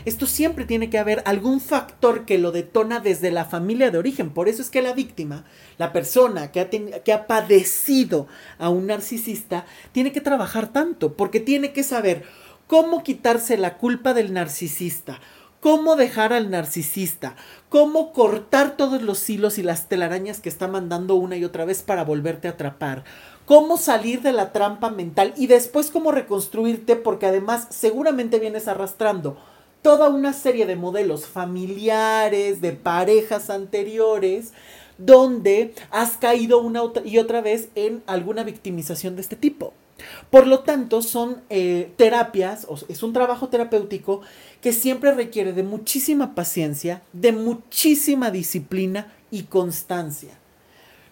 [0.05, 4.31] Esto siempre tiene que haber algún factor que lo detona desde la familia de origen.
[4.31, 5.45] Por eso es que la víctima,
[5.79, 8.27] la persona que ha, padecido
[8.59, 12.25] a un narcisista, tiene que trabajar tanto, porque tiene que saber
[12.67, 15.21] cómo quitarse la culpa del narcisista,
[15.61, 17.37] cómo dejar al narcisista,
[17.69, 21.83] cómo cortar todos los hilos y las telarañas que está mandando una y otra vez
[21.83, 23.05] para volverte a atrapar,
[23.51, 29.39] cómo salir de la trampa mental y después cómo reconstruirte porque además seguramente vienes arrastrando
[29.83, 34.53] toda una serie de modelos familiares, de parejas anteriores,
[34.99, 39.73] donde has caído una y otra vez en alguna victimización de este tipo.
[40.31, 44.21] Por lo tanto, son eh, terapias, es un trabajo terapéutico
[44.61, 50.40] que siempre requiere de muchísima paciencia, de muchísima disciplina y constancia.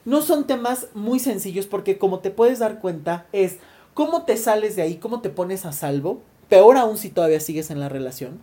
[0.09, 3.59] No son temas muy sencillos porque como te puedes dar cuenta es
[3.93, 7.71] cómo te sales de ahí, cómo te pones a salvo, peor aún si todavía sigues
[7.71, 8.39] en la relación.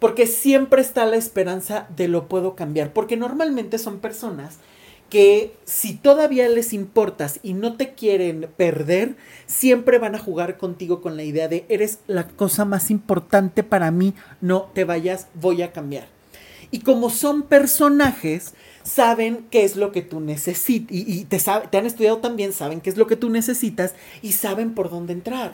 [0.00, 4.58] Porque siempre está la esperanza de lo puedo cambiar, porque normalmente son personas
[5.10, 9.14] que si todavía les importas y no te quieren perder,
[9.46, 13.92] siempre van a jugar contigo con la idea de eres la cosa más importante para
[13.92, 16.08] mí, no te vayas, voy a cambiar.
[16.72, 18.54] Y como son personajes,
[18.84, 21.38] saben qué es lo que tú necesitas y, te,
[21.70, 25.14] te han estudiado también, saben qué es lo que tú necesitas y saben por dónde
[25.14, 25.52] entrar.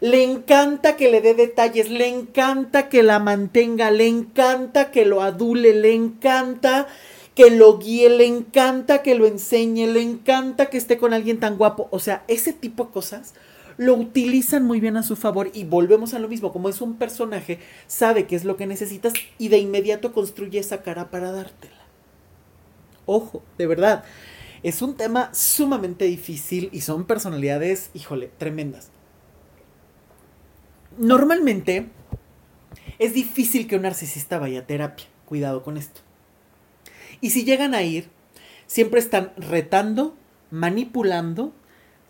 [0.00, 5.22] Le encanta que le dé detalles, le encanta que la mantenga, le encanta que lo
[5.22, 6.86] adule, le encanta
[7.34, 11.56] que lo guíe, le encanta que lo enseñe, le encanta que esté con alguien tan
[11.56, 11.88] guapo.
[11.90, 13.34] O sea, ese tipo de cosas
[13.78, 16.96] lo utilizan muy bien a su favor y volvemos a lo mismo, como es un
[16.96, 21.75] personaje, sabe qué es lo que necesitas y de inmediato construye esa cara para dártela.
[23.06, 24.04] Ojo, de verdad,
[24.62, 28.90] es un tema sumamente difícil y son personalidades, híjole, tremendas.
[30.98, 31.86] Normalmente
[32.98, 36.00] es difícil que un narcisista vaya a terapia, cuidado con esto.
[37.20, 38.08] Y si llegan a ir,
[38.66, 40.16] siempre están retando,
[40.50, 41.52] manipulando,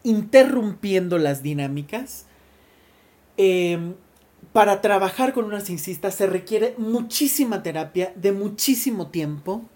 [0.02, 2.26] interrumpiendo las dinámicas.
[3.37, 3.94] Em,
[4.52, 9.68] para trabajar con un narcisista se requiere muchísima terapia, de muchísimo tiempo,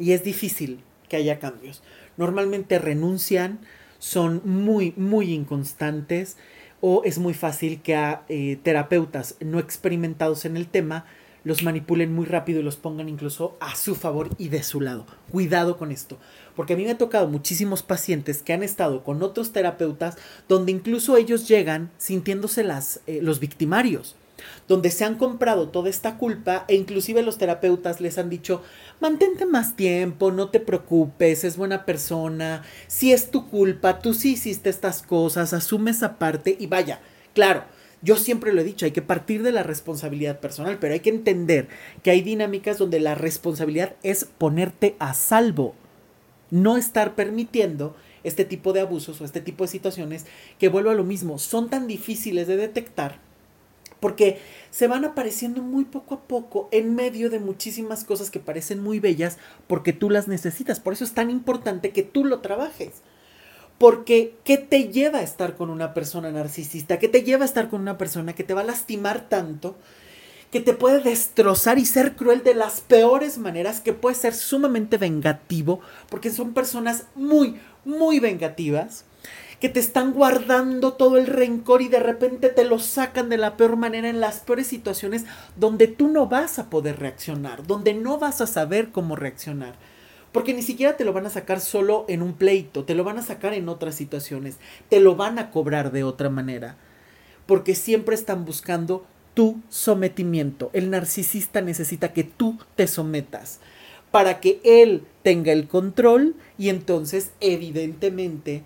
[0.00, 1.82] y es difícil que haya cambios.
[2.16, 3.60] Normalmente renuncian,
[3.98, 6.36] son muy, muy inconstantes,
[6.80, 11.04] o es muy fácil que a eh, terapeutas no experimentados en el tema
[11.44, 15.06] los manipulen muy rápido y los pongan incluso a su favor y de su lado.
[15.30, 16.18] Cuidado con esto,
[16.54, 20.16] porque a mí me ha tocado muchísimos pacientes que han estado con otros terapeutas
[20.48, 24.16] donde incluso ellos llegan sintiéndose las, eh, los victimarios
[24.68, 28.62] donde se han comprado toda esta culpa e inclusive los terapeutas les han dicho,
[29.00, 34.32] mantente más tiempo, no te preocupes, es buena persona, si es tu culpa, tú sí
[34.32, 37.00] hiciste estas cosas, asume esa parte y vaya,
[37.34, 37.64] claro,
[38.02, 41.10] yo siempre lo he dicho, hay que partir de la responsabilidad personal, pero hay que
[41.10, 41.68] entender
[42.02, 45.74] que hay dinámicas donde la responsabilidad es ponerte a salvo,
[46.50, 50.26] no estar permitiendo este tipo de abusos o este tipo de situaciones
[50.58, 53.18] que vuelvo a lo mismo, son tan difíciles de detectar
[54.00, 58.82] porque se van apareciendo muy poco a poco en medio de muchísimas cosas que parecen
[58.82, 60.80] muy bellas porque tú las necesitas.
[60.80, 63.02] Por eso es tan importante que tú lo trabajes.
[63.78, 66.98] Porque, ¿qué te lleva a estar con una persona narcisista?
[66.98, 69.74] ¿Qué te lleva a estar con una persona que te va a lastimar tanto?
[70.50, 74.98] Que te puede destrozar y ser cruel de las peores maneras, que puede ser sumamente
[74.98, 79.06] vengativo, porque son personas muy, muy vengativas,
[79.60, 83.58] que te están guardando todo el rencor y de repente te lo sacan de la
[83.58, 88.18] peor manera en las peores situaciones donde tú no vas a poder reaccionar, donde no
[88.18, 89.74] vas a saber cómo reaccionar.
[90.32, 93.18] Porque ni siquiera te lo van a sacar solo en un pleito, te lo van
[93.18, 94.56] a sacar en otras situaciones,
[94.88, 96.76] te lo van a cobrar de otra manera.
[97.46, 100.70] Porque siempre están buscando tu sometimiento.
[100.72, 103.60] El narcisista necesita que tú te sometas
[104.10, 108.62] para que él tenga el control y entonces evidentemente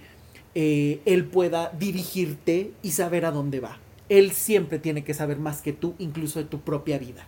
[0.54, 3.78] eh, él pueda dirigirte y saber a dónde va.
[4.08, 7.26] Él siempre tiene que saber más que tú, incluso de tu propia vida.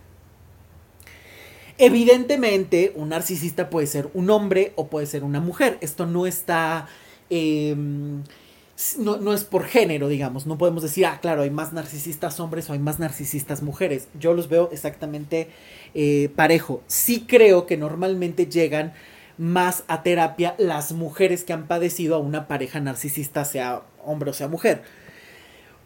[1.77, 5.77] Evidentemente, un narcisista puede ser un hombre o puede ser una mujer.
[5.81, 6.87] Esto no está...
[7.29, 8.23] Em,
[8.99, 10.45] no, es por género, digamos.
[10.45, 14.07] No podemos decir, ah, claro, hay más narcisistas hombres o hay más narcisistas mujeres.
[14.19, 15.49] Yo los veo exactamente
[15.95, 16.83] eh, parejo.
[16.87, 18.93] Sí creo que normalmente llegan
[19.37, 24.33] más a terapia las mujeres que han padecido a una pareja narcisista, sea hombre o
[24.33, 24.83] sea mujer.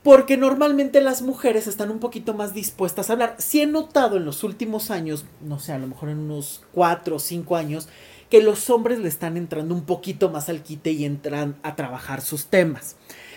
[0.04, 3.36] Porque normalmente las mujeres están un poquito más dispuestas a hablar.
[3.38, 7.18] Sí he notado en los últimos años, no sé, a lo mejor en unos cuatro
[7.18, 7.88] o cinco años,
[8.32, 12.22] que los hombres le están entrando un poquito más al quite y entran a trabajar
[12.22, 12.96] sus temas.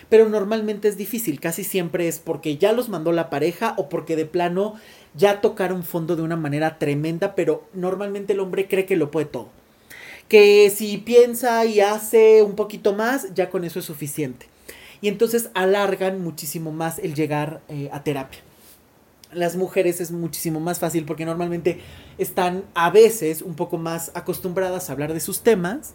[0.09, 4.15] Pero normalmente es difícil, casi siempre es porque ya los mandó la pareja o porque
[4.15, 4.75] de plano
[5.15, 9.25] ya tocaron fondo de una manera tremenda, pero normalmente el hombre cree que lo puede
[9.25, 9.49] todo.
[10.27, 14.47] Que si piensa y hace un poquito más, ya con eso es suficiente.
[15.01, 18.39] Y entonces alargan muchísimo más el llegar eh, a terapia
[19.35, 21.79] las mujeres es muchísimo más fácil porque normalmente
[22.17, 25.93] están a veces un poco más acostumbradas a hablar de sus temas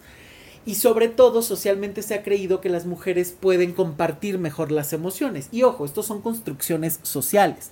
[0.66, 5.48] y sobre todo socialmente se ha creído que las mujeres pueden compartir mejor las emociones.
[5.52, 7.70] Y ojo, estos son construcciones sociales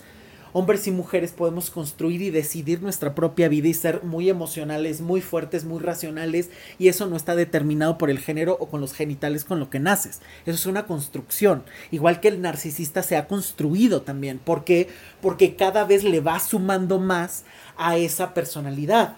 [0.53, 5.21] hombres y mujeres podemos construir y decidir nuestra propia vida y ser muy emocionales, muy
[5.21, 9.45] fuertes, muy racionales y eso no está determinado por el género o con los genitales
[9.45, 10.21] con lo que naces.
[10.47, 11.65] Eso es una construcción.
[11.91, 14.39] Igual que el narcisista se ha construido también.
[14.39, 14.89] ¿Por qué?
[15.21, 17.45] Porque cada vez le va sumando más
[17.77, 19.17] a esa personalidad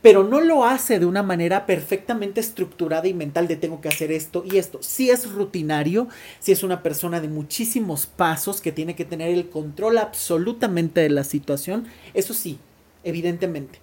[0.00, 4.12] pero no lo hace de una manera perfectamente estructurada y mental de tengo que hacer
[4.12, 4.82] esto y esto.
[4.82, 6.08] Si es rutinario,
[6.40, 11.10] si es una persona de muchísimos pasos que tiene que tener el control absolutamente de
[11.10, 12.58] la situación, eso sí,
[13.04, 13.80] evidentemente.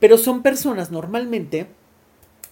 [0.00, 1.68] Pero son personas normalmente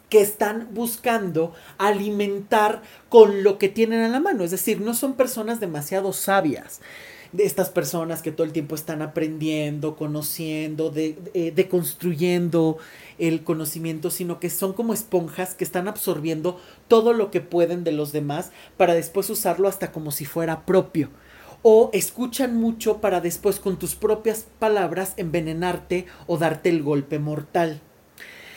[0.09, 5.15] que están buscando alimentar con lo que tienen a la mano, es decir, no son
[5.15, 6.81] personas demasiado sabias
[7.35, 12.79] de estas personas que todo el tiempo están aprendiendo, conociendo, de, de, deconstruyendo
[13.19, 17.91] el conocimiento, sino que son como esponjas que están absorbiendo todo lo que pueden de
[17.91, 21.11] los demás para después usarlo hasta como si fuera propio.
[21.63, 27.81] O escuchan mucho para después con tus propias palabras envenenarte o darte el golpe mortal.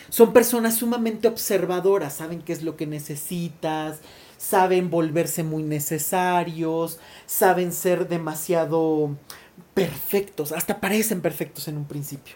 [0.10, 4.02] Son personas sumamente observadoras, saben qué es lo que necesitas,
[4.38, 9.16] saben volverse muy necesarios, saben ser demasiado
[9.74, 12.36] perfectos, hasta parecen perfectos en un principio.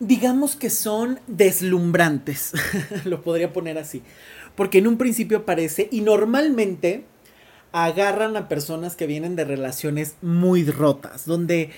[0.00, 2.52] Digamos que son deslumbrantes,
[3.04, 4.02] lo podría poner así,
[4.56, 7.04] porque en un principio parece, y normalmente
[7.72, 11.70] agarran a personas que vienen de relaciones muy rotas, donde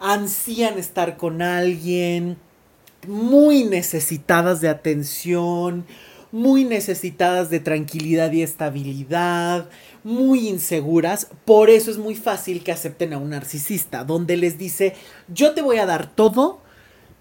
[0.00, 2.38] ansían estar con alguien,
[3.06, 5.84] muy necesitadas de atención,
[6.32, 9.68] muy necesitadas de tranquilidad y estabilidad,
[10.02, 14.94] muy inseguras, por eso es muy fácil que acepten a un narcisista, donde les dice,
[15.32, 16.60] yo te voy a dar todo,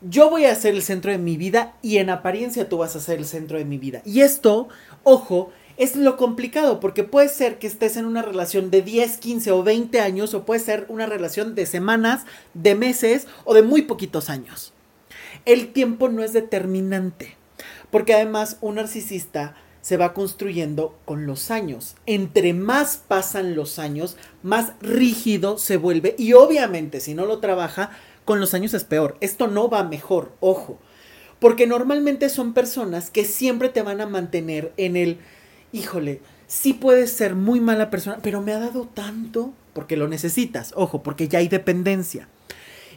[0.01, 3.01] yo voy a ser el centro de mi vida y en apariencia tú vas a
[3.01, 4.01] ser el centro de mi vida.
[4.05, 4.69] Y esto,
[5.03, 9.51] ojo, es lo complicado, porque puede ser que estés en una relación de 10, 15
[9.51, 13.83] o 20 años, o puede ser una relación de semanas, de meses o de muy
[13.83, 14.73] poquitos años.
[15.45, 17.40] El tiempo no es determinante.
[17.91, 21.95] Porque además un narcisista se va construyendo con los años.
[22.05, 27.91] Entre más pasan los años, más rígido se vuelve y obviamente si no lo trabaja,
[28.25, 29.17] con los años es peor.
[29.19, 30.77] Esto no va mejor, ojo.
[31.39, 35.17] Porque normalmente son personas que siempre te van a mantener en el,
[35.71, 40.73] híjole, sí puedes ser muy mala persona, pero me ha dado tanto porque lo necesitas,
[40.75, 42.27] ojo, porque ya hay dependencia.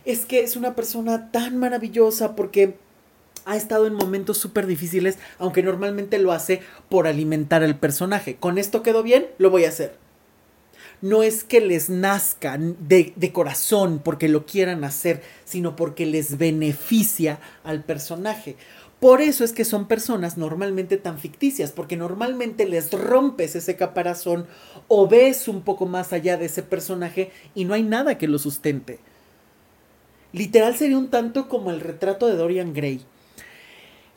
[0.05, 2.77] Es que es una persona tan maravillosa porque
[3.45, 8.37] ha estado en momentos súper difíciles, aunque normalmente lo hace por alimentar al personaje.
[8.37, 9.97] Con esto quedó bien, lo voy a hacer.
[11.01, 16.39] No es que les nazca de, de, corazón porque lo quieran hacer, sino porque les
[16.39, 18.57] beneficia al personaje.
[19.01, 24.47] Por eso es que son personas normalmente tan ficticias, porque normalmente les rompes ese caparazón
[24.89, 28.39] o ves un poco más allá de ese personaje y no hay nada que lo
[28.39, 28.99] sustente.
[30.33, 33.05] Literal sería un tanto como el retrato de Dorian Gray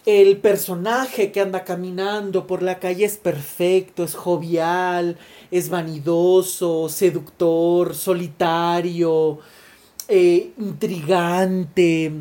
[0.07, 5.17] el personaje que anda caminando por la calle es perfecto, es jovial,
[5.51, 9.39] es vanidoso, seductor, solitario,
[10.07, 12.13] eh, intrigante.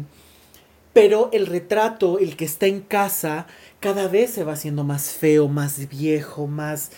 [0.93, 3.47] Pero el retrato, el que está en casa,
[3.79, 6.91] cada vez se va haciendo más feo, más viejo, más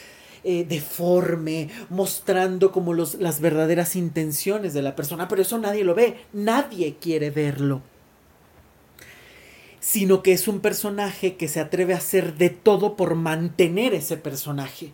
[0.42, 5.28] eh, deforme, mostrando como los, las verdaderas intenciones de la persona.
[5.28, 7.82] Pero eso nadie lo ve, nadie quiere verlo
[9.90, 14.18] sino que es un personaje que se atreve a hacer de todo por mantener ese
[14.18, 14.92] personaje.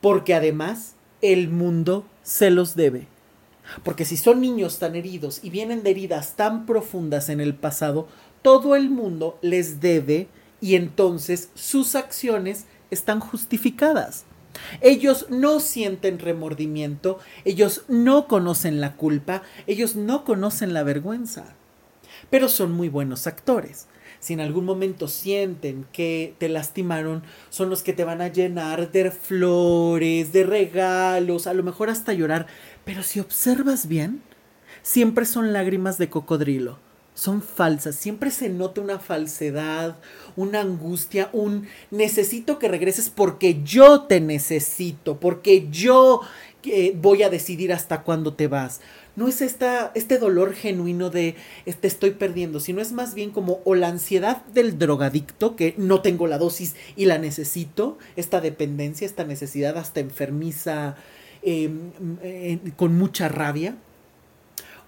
[0.00, 3.08] Porque además el mundo se los debe.
[3.82, 8.06] Porque si son niños tan heridos y vienen de heridas tan profundas en el pasado,
[8.40, 10.28] todo el mundo les debe
[10.60, 14.26] y entonces sus acciones están justificadas.
[14.80, 21.56] Ellos no sienten remordimiento, ellos no conocen la culpa, ellos no conocen la vergüenza
[22.32, 23.88] pero son muy buenos actores.
[24.18, 28.90] si en algún momento sienten que te lastimaron, son los que te van a llenar
[28.90, 32.46] de flores, de regalos, a lo mejor hasta llorar.
[32.86, 34.22] Pero si observas bien,
[34.80, 36.78] siempre son lágrimas de cocodrilo.
[37.14, 39.98] Son falsas, siempre se nota una falsedad,
[40.34, 46.22] una angustia, un necesito que regreses porque yo te necesito, porque yo
[46.64, 48.80] eh, voy a decidir hasta cuándo te vas
[49.14, 51.36] no es esta, este dolor genuino de
[51.80, 56.00] te estoy perdiendo, sino es más bien como o la ansiedad del drogadicto, que no
[56.00, 60.96] tengo la dosis y la necesito, esta dependencia, esta necesidad hasta enfermiza,
[61.42, 61.92] em,
[62.22, 63.76] eh, con mucha rabia,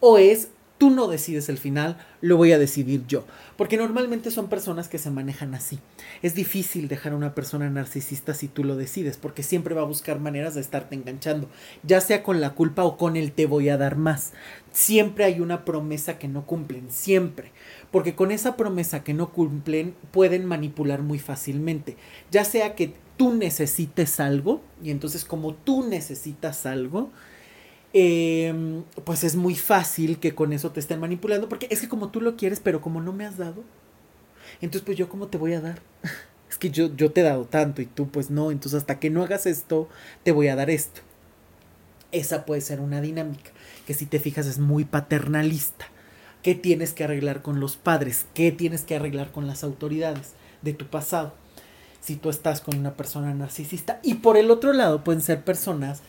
[0.00, 0.48] o es
[0.78, 3.24] tú no decides el final, lo voy a decidir yo.
[3.56, 5.78] Porque normalmente son personas que se manejan así.
[6.22, 9.86] Es difícil dejar a una persona narcisista si tú lo decides, porque siempre va a
[9.86, 11.48] buscar maneras de estarte enganchando,
[11.84, 14.32] ya sea con la culpa o con el te voy a dar más.
[14.72, 17.52] Siempre hay una promesa que no cumplen, siempre.
[17.92, 21.96] Porque con esa promesa que no cumplen pueden manipular muy fácilmente.
[22.32, 27.12] Ya sea que tú necesites algo, y entonces como tú necesitas algo,
[27.97, 32.09] Em, pues es muy fácil que con eso te estén manipulando, porque es que como
[32.09, 33.62] tú lo quieres, pero como no me has dado,
[34.61, 35.80] entonces pues yo cómo te voy a dar.
[36.51, 39.11] es que yo, yo te he dado tanto y tú pues no, entonces hasta que
[39.11, 39.88] no hagas esto,
[40.24, 41.03] te voy a dar esto.
[42.11, 43.53] Esa puede ser una dinámica,
[43.86, 45.86] que si te fijas es muy paternalista.
[46.42, 48.26] ¿Qué tienes que arreglar con los padres?
[48.34, 50.32] ¿Qué tienes que arreglar con las autoridades
[50.62, 51.32] de tu pasado?
[52.01, 54.01] Si tú estás con una persona narcisista.
[54.03, 56.03] Y por el otro lado pueden ser personas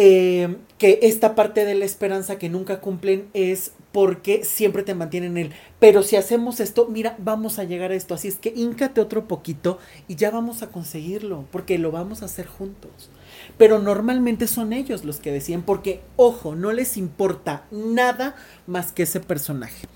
[0.00, 5.36] eh, que esta parte de la esperanza que nunca cumplen es porque siempre te mantienen
[5.36, 9.00] el, pero si hacemos esto, mira, vamos a llegar a esto, así es que íncate
[9.00, 13.10] otro poquito y ya vamos a conseguirlo, porque lo vamos a hacer juntos.
[13.56, 18.36] Pero normalmente son ellos los que decían, porque, ojo, no les importa nada
[18.68, 19.88] más que ese personaje.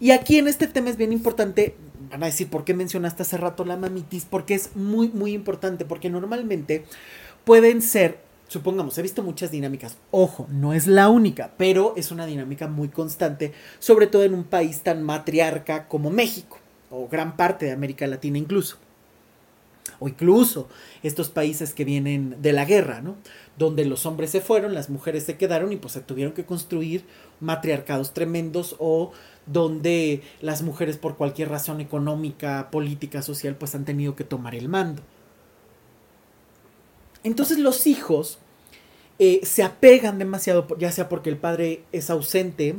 [0.00, 1.74] Y aquí en este tema es bien importante,
[2.10, 4.24] van a decir, ¿por qué mencionaste hace rato la mamitis?
[4.24, 6.86] Porque es muy, muy importante, porque normalmente
[7.44, 9.96] pueden ser supongamos, he visto muchas dinámicas.
[10.10, 14.44] Ojo, no es la única, pero es una dinámica muy constante, sobre todo en un
[14.44, 16.58] país tan matriarca como México,
[16.90, 18.76] o gran parte de América Latina incluso.
[20.00, 20.68] O incluso
[21.02, 23.16] estos países que vienen de la guerra, ¿no?
[23.56, 27.04] Donde los hombres se fueron, las mujeres se quedaron y pues se tuvieron que construir
[27.38, 29.12] matriarcados tremendos o
[29.46, 34.68] donde las mujeres por cualquier razón económica, política, social, pues han tenido que tomar el
[34.68, 35.02] mando.
[37.24, 38.38] Entonces los hijos
[39.18, 42.76] eh, se apegan demasiado, ya sea porque el padre es ausente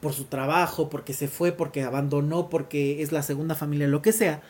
[0.00, 4.12] por su trabajo, porque se fue, porque abandonó, porque es la segunda familia, lo que
[4.12, 4.42] sea.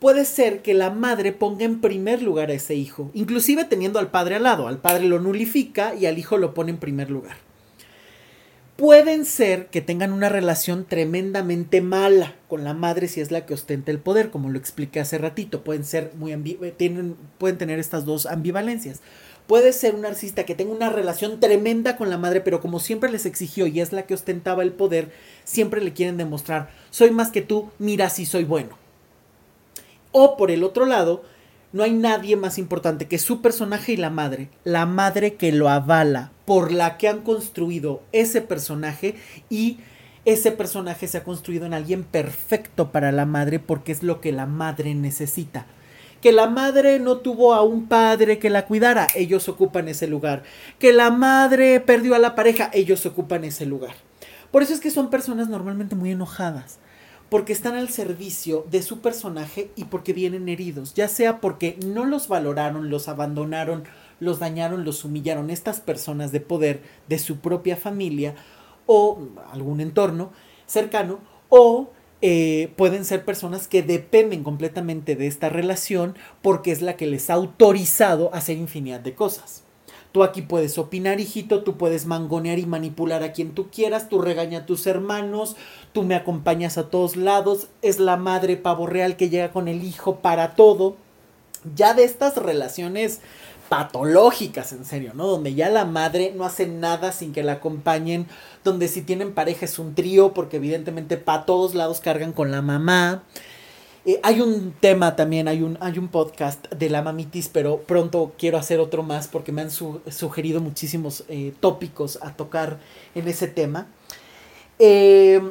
[0.00, 4.10] Puede ser que la madre ponga en primer lugar a ese hijo, inclusive teniendo al
[4.10, 4.68] padre al lado.
[4.68, 7.47] Al padre lo nulifica y al hijo lo pone en primer lugar
[8.78, 13.54] pueden ser que tengan una relación tremendamente mala con la madre si es la que
[13.54, 15.64] ostenta el poder, como lo expliqué hace ratito.
[15.64, 19.00] Pueden ser muy eh, tienen, pueden tener estas dos ambivalencias.
[19.48, 23.10] Puede ser un narcisista que tenga una relación tremenda con la madre, pero como siempre
[23.10, 25.10] les exigió y es la que ostentaba el poder,
[25.42, 28.78] siempre le quieren demostrar, soy más que tú, mira si soy bueno.
[30.12, 31.24] O por el otro lado,
[31.72, 35.68] no hay nadie más importante que su personaje y la madre, la madre que lo
[35.68, 39.16] avala, por la que han construido ese personaje
[39.50, 39.80] y
[40.24, 44.32] ese personaje se ha construido en alguien perfecto para la madre porque es lo que
[44.32, 45.66] la madre necesita.
[46.22, 50.42] Que la madre no tuvo a un padre que la cuidara, ellos ocupan ese lugar.
[50.78, 53.96] Que la madre perdió a la pareja, ellos ocupan ese lugar.
[54.50, 56.78] Por eso es que son personas normalmente muy enojadas
[57.28, 62.06] porque están al servicio de su personaje y porque vienen heridos, ya sea porque no
[62.06, 63.84] los valoraron, los abandonaron,
[64.20, 68.34] los dañaron, los humillaron estas personas de poder de su propia familia
[68.86, 69.18] o
[69.52, 70.32] algún entorno
[70.66, 71.90] cercano, o
[72.20, 77.30] eh, pueden ser personas que dependen completamente de esta relación porque es la que les
[77.30, 79.62] ha autorizado a hacer infinidad de cosas.
[80.10, 84.20] Tú aquí puedes opinar, hijito, tú puedes mangonear y manipular a quien tú quieras, tú
[84.20, 85.54] regaña a tus hermanos,
[85.92, 89.84] tú me acompañas a todos lados, es la madre pavo real que llega con el
[89.84, 90.96] hijo para todo.
[91.76, 93.20] Ya de estas relaciones
[93.68, 95.26] patológicas, en serio, ¿no?
[95.26, 98.26] Donde ya la madre no hace nada sin que la acompañen,
[98.64, 102.62] donde si tienen pareja es un trío, porque evidentemente para todos lados cargan con la
[102.62, 103.22] mamá.
[104.04, 108.32] Eh, hay un tema también, hay un, hay un podcast de la mamitis, pero pronto
[108.38, 112.78] quiero hacer otro más porque me han sugerido muchísimos eh, tópicos a tocar
[113.14, 113.86] en ese tema.
[114.78, 115.42] Eh,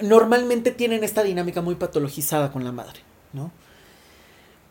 [0.00, 3.00] normalmente tienen esta dinámica muy patologizada con la madre,
[3.34, 3.50] ¿no?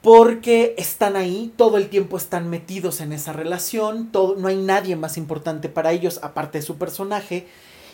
[0.01, 4.95] Porque están ahí, todo el tiempo están metidos en esa relación, todo, no hay nadie
[4.95, 7.47] más importante para ellos aparte de su personaje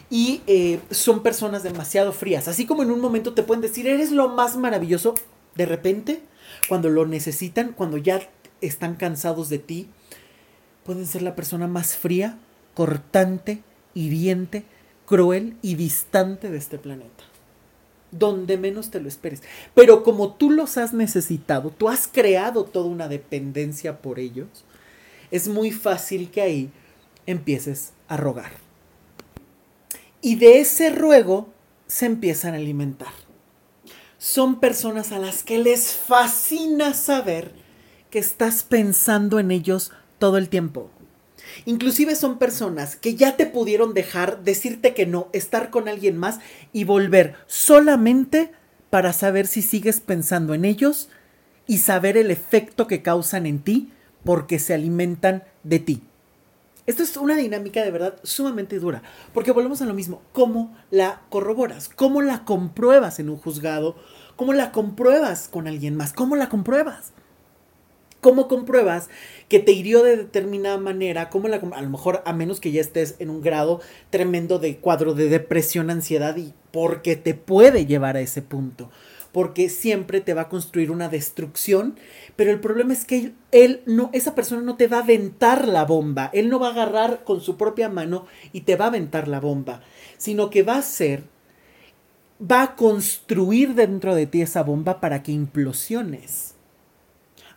[0.10, 2.48] y eh, son personas demasiado frías.
[2.48, 5.16] Así como en un momento te pueden decir, eres lo más maravilloso,
[5.56, 6.22] de repente,
[6.70, 8.22] cuando lo necesitan, cuando ya
[8.62, 9.90] están cansados de ti,
[10.84, 12.38] pueden ser la persona más fría,
[12.76, 14.66] cortante, hiriente,
[15.06, 17.24] cruel y distante de este planeta.
[18.18, 19.44] Donde menos te lo esperes.
[19.74, 24.66] Pero como tú los has necesitado, tú has creado toda una dependencia por ellos,
[25.32, 26.72] es muy fácil que ahí
[27.26, 28.52] empieces a rogar.
[30.22, 31.50] Y de ese ruego
[31.88, 33.14] se empiezan a alimentar.
[34.18, 37.54] Son personas a las que les fascina saber
[38.10, 40.90] que estás pensando en ellos todo el tiempo.
[41.66, 46.40] Inclusive son personas que ya te pudieron dejar, decirte que no, estar con alguien más
[46.74, 48.52] y volver solamente
[48.90, 51.10] para saber si sigues pensando en ellos
[51.68, 53.92] y saber el efecto que causan en ti
[54.24, 56.04] porque se alimentan de ti.
[56.86, 59.02] Esto es una dinámica de verdad sumamente dura,
[59.34, 61.90] porque volvemos a lo mismo, ¿cómo la corroboras?
[61.90, 63.96] ¿Cómo la compruebas en un juzgado?
[64.36, 66.14] ¿Cómo la compruebas con alguien más?
[66.14, 67.12] ¿Cómo la compruebas?
[68.26, 69.08] ¿Cómo compruebas
[69.50, 71.30] que te hirió de determinada manera?
[71.30, 74.78] ¿Cómo la, a lo mejor a menos que ya estés en un grado tremendo de
[74.78, 78.90] cuadro de depresión, ansiedad y porque te puede llevar a ese punto
[79.32, 82.00] porque siempre te va a construir una destrucción,
[82.36, 85.86] pero el problema es que él, no, esa persona no te va a aventar la
[85.86, 89.28] bomba, él no va a agarrar con su propia mano y te va a aventar
[89.28, 89.82] la bomba,
[90.18, 91.26] sino que va a ser,
[92.42, 96.55] va a construir dentro de ti esa bomba para que implosiones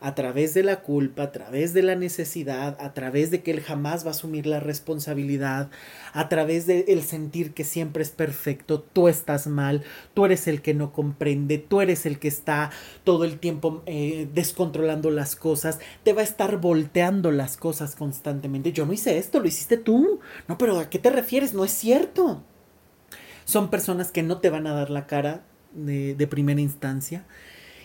[0.00, 3.60] a través de la culpa, a través de la necesidad, a través de que él
[3.60, 5.70] jamás va a asumir la responsabilidad,
[6.12, 9.82] a través de el sentir que siempre es perfecto, tú estás mal,
[10.14, 12.70] tú eres el que no comprende, tú eres el que está
[13.04, 18.72] todo el tiempo eh, descontrolando las cosas, te va a estar volteando las cosas constantemente.
[18.72, 20.20] Yo no hice esto, lo hiciste tú.
[20.46, 21.54] No, pero ¿a qué te refieres?
[21.54, 22.42] No es cierto.
[23.44, 27.24] Son personas que no te van a dar la cara de, de primera instancia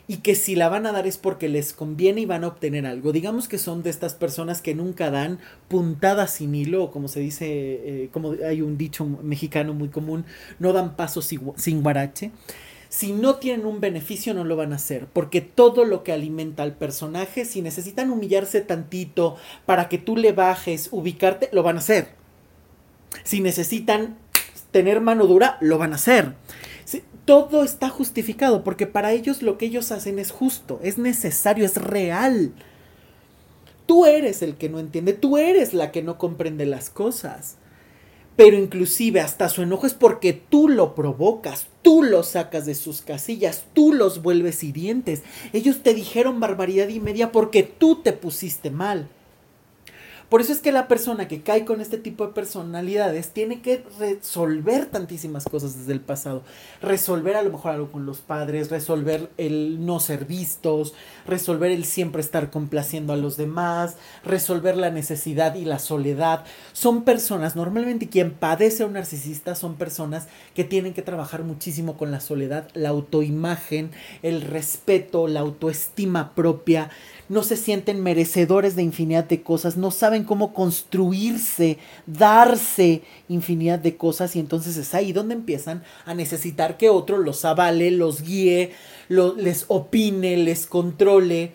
[0.08, 2.86] y que si la van a dar es porque les conviene y van a obtener
[2.86, 3.12] algo.
[3.12, 5.40] Digamos que son de estas personas que nunca dan
[5.70, 10.26] puntadas sin hilo, como se dice, eh, como hay un dicho mexicano muy común,
[10.60, 12.32] no dan pasos sin guarache.
[12.90, 16.62] Si no tienen un beneficio no lo van a hacer, porque todo lo que alimenta
[16.62, 19.36] al personaje, si necesitan humillarse tantito
[19.66, 22.10] para que tú le bajes, ubicarte, lo van a hacer.
[23.24, 24.18] Si necesitan
[24.72, 26.36] tener mano dura, lo van a hacer
[27.26, 31.78] todo está justificado, porque para ellos lo que ellos hacen es justo, es necesario, es
[31.78, 32.52] real.
[33.86, 37.58] Tú eres el que no entiende, tú eres la que no comprende las cosas.
[38.36, 43.02] Pero inclusive hasta su enojo es porque tú lo provocas, tú lo sacas de sus
[43.02, 45.22] casillas, tú los vuelves hirientes.
[45.54, 49.08] Ellos te dijeron barbaridad y media porque tú te pusiste mal.
[50.34, 53.86] Por eso es que la persona que cae con este tipo de personalidades tiene que
[54.00, 56.42] resolver tantísimas cosas desde el pasado.
[56.82, 60.96] Resolver a lo mejor algo con los padres, resolver el no ser vistos,
[61.28, 66.46] resolver el siempre estar complaciendo a los demás, resolver la necesidad y la soledad.
[66.72, 71.96] Son personas, normalmente quien padece a un narcisista son personas que tienen que trabajar muchísimo
[71.96, 73.92] con la soledad, la autoimagen,
[74.24, 76.90] el respeto, la autoestima propia
[77.30, 83.98] no se sienten merecedores de infinidad de cosas, no saben cómo construirse, darse infinidad de
[83.98, 88.72] cosas y entonces es ahí donde empiezan a necesitar que otro los avale, los guíe,
[89.10, 91.54] les opine, les controle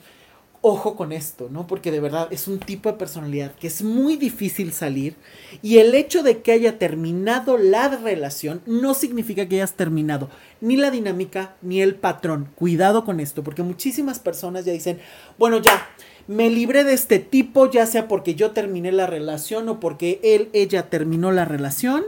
[0.60, 1.66] ojo con esto, ¿no?
[1.66, 5.14] Porque de verdad es un tipo de personalidad que es muy difícil salir
[5.62, 10.76] y el hecho de que haya terminado la relación no significa que hayas terminado ni
[10.76, 12.48] la dinámica ni el patrón.
[12.56, 14.98] Cuidado con esto, porque muchísimas personas ya dicen,
[15.38, 15.88] bueno, ya,
[16.28, 20.50] me libré de este tipo, ya sea porque yo terminé la relación o porque él,
[20.52, 22.04] ella terminó la relación,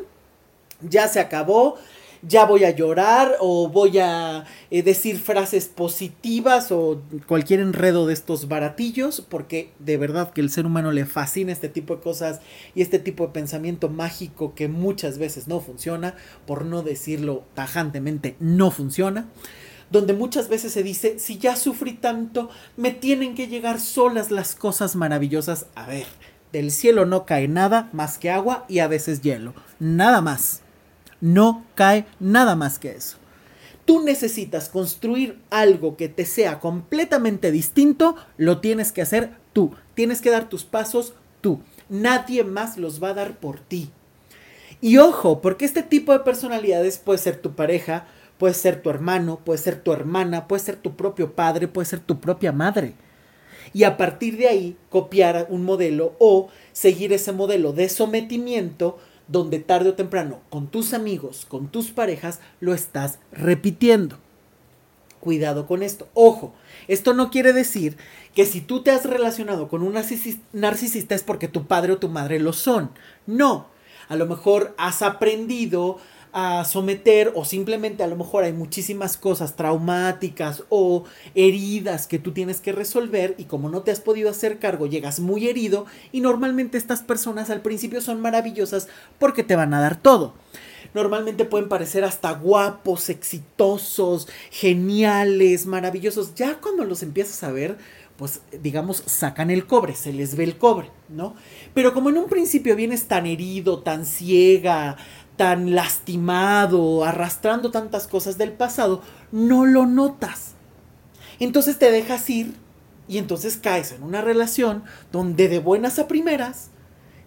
[0.83, 1.77] ya se acabó,
[2.23, 8.13] ya voy a llorar o voy a eh, decir frases positivas o cualquier enredo de
[8.13, 12.41] estos baratillos, porque de verdad que el ser humano le fascina este tipo de cosas
[12.75, 16.15] y este tipo de pensamiento mágico que muchas veces no funciona,
[16.47, 19.29] por no decirlo tajantemente, no funciona
[19.91, 24.55] donde muchas veces se dice, si ya sufrí tanto, me tienen que llegar solas las
[24.55, 25.67] cosas maravillosas.
[25.75, 26.07] A ver,
[26.53, 30.63] del cielo no cae nada más que agua y a veces hielo, nada más
[31.21, 33.19] no cae nada más que eso.
[33.85, 39.75] Tú necesitas construir algo que te sea completamente distinto, lo tienes que hacer tú.
[39.95, 41.61] Tienes que dar tus pasos tú.
[41.89, 43.91] Nadie más los va a dar por ti.
[44.81, 48.07] Y ojo, porque este tipo de personalidades puede ser tu pareja,
[48.41, 52.01] puede ser tu hermano, puede ser tu hermana, puede ser tu propio padre, puede ser
[52.01, 52.95] tu propia madre.
[53.75, 59.59] Y a partir de ahí copiar un modelo o seguir ese modelo de sometimiento donde
[59.59, 64.17] tarde o temprano, con tus amigos, con tus parejas, lo estás repitiendo.
[65.21, 66.09] Cuidado con esto.
[66.15, 66.55] Ojo,
[66.89, 67.99] esto no quiere decir
[68.35, 69.93] que si tú te has relacionado con un
[70.55, 72.91] narcisista es porque tu padre o tu madre lo son.
[73.27, 73.67] No.
[74.09, 75.99] A lo mejor has aprendido
[76.33, 81.05] a someter o simplemente a lo mejor hay muchísimas cosas traumáticas o
[81.35, 85.21] heridas que tú tienes que resolver y como no te has podido hacer cargo llegas
[85.21, 90.01] muy herido y normalmente estas personas al principio son maravillosas porque te van a dar
[90.01, 90.35] todo.
[90.93, 96.35] Normalmente pueden parecer hasta guapos, exitosos, geniales, maravillosos.
[96.35, 97.79] Ya cuando los empiezas a ver,
[98.21, 101.35] pues digamos, sacan el cobre, se les ve el cobre, ¿no?
[101.73, 104.99] Pero como en un principio vienes tan herido, tan ciega,
[105.41, 109.01] tan lastimado, arrastrando tantas cosas del pasado,
[109.33, 110.53] no lo notas.
[111.39, 112.53] Entonces te dejas ir
[113.09, 114.83] y entonces caes en una relación
[115.13, 116.69] donde de buenas a primeras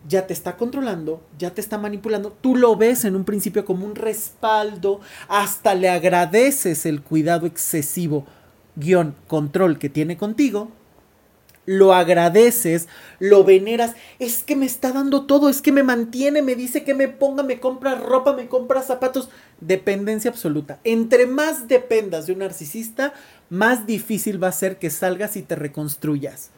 [0.08, 3.84] ya te está controlando, ya te está manipulando, tú lo ves en un principio como
[3.84, 8.28] un respaldo, hasta le agradeces el cuidado excesivo,
[8.76, 10.70] guion, control que tiene contigo,
[11.66, 12.88] lo agradeces,
[13.20, 16.94] lo veneras, es que me está dando todo, es que me mantiene, me dice que
[16.94, 19.30] me ponga, me compra ropa, me compra zapatos,
[19.62, 20.80] dependencia absoluta.
[20.84, 23.14] Entre más dependas de un narcisista,
[23.50, 26.50] más difícil va a ser que salgas y te reconstruyas.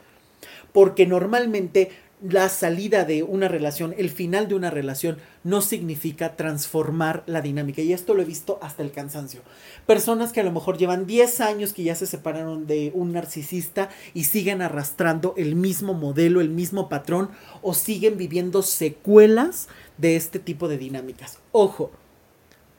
[0.71, 1.91] Porque normalmente
[2.21, 7.81] la salida de una relación, el final de una relación, no significa transformar la dinámica.
[7.81, 9.41] Y esto lo he visto hasta el cansancio.
[9.85, 13.89] Personas que a lo mejor llevan 10 años que ya se separaron de un narcisista
[14.13, 17.29] y siguen arrastrando el mismo modelo, el mismo patrón,
[17.61, 21.39] o siguen viviendo secuelas de este tipo de dinámicas.
[21.51, 21.91] Ojo,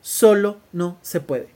[0.01, 1.49] solo no se puede.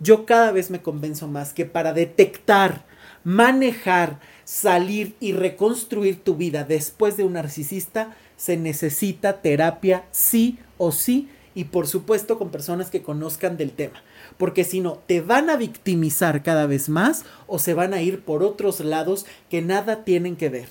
[0.00, 2.84] Yo cada vez me convenzo más que para detectar,
[3.24, 4.18] manejar,
[4.52, 11.30] salir y reconstruir tu vida después de un narcisista, se necesita terapia sí o sí
[11.54, 14.04] y por supuesto con personas que conozcan del tema.
[14.36, 18.20] Porque si no, te van a victimizar cada vez más o se van a ir
[18.20, 20.68] por otros lados que nada tienen que ver.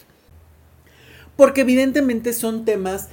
[1.35, 3.09] Porque evidentemente son temas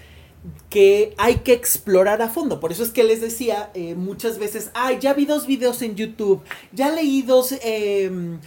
[0.69, 2.61] que hay que explorar a fondo.
[2.61, 5.95] Por eso es que les decía eh, muchas veces, ay, ya vi dos videos en
[5.95, 6.43] YouTube,
[6.73, 7.55] ya leí dos...
[7.63, 8.39] Em,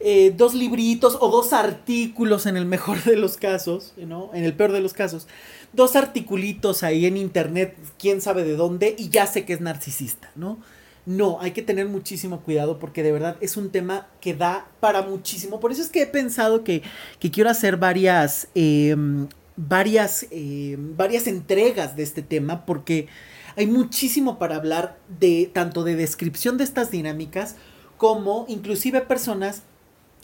[0.00, 4.30] eh, dos libritos o dos artículos en el mejor de los casos, ¿no?
[4.32, 5.26] En el peor de los casos.
[5.72, 10.30] Dos articulitos ahí en internet, quién sabe de dónde, y ya sé que es narcisista,
[10.36, 10.58] ¿no?
[11.04, 15.02] No, hay que tener muchísimo cuidado porque de verdad es un tema que da para
[15.02, 15.58] muchísimo.
[15.58, 16.82] Por eso es que he pensado que,
[17.18, 19.26] quiero hacer varias, em,
[19.56, 23.08] varias, em, varias entregas de este tema porque
[23.56, 27.56] hay muchísimo para hablar de tanto de descripción de estas dinámicas
[27.96, 29.62] como inclusive personas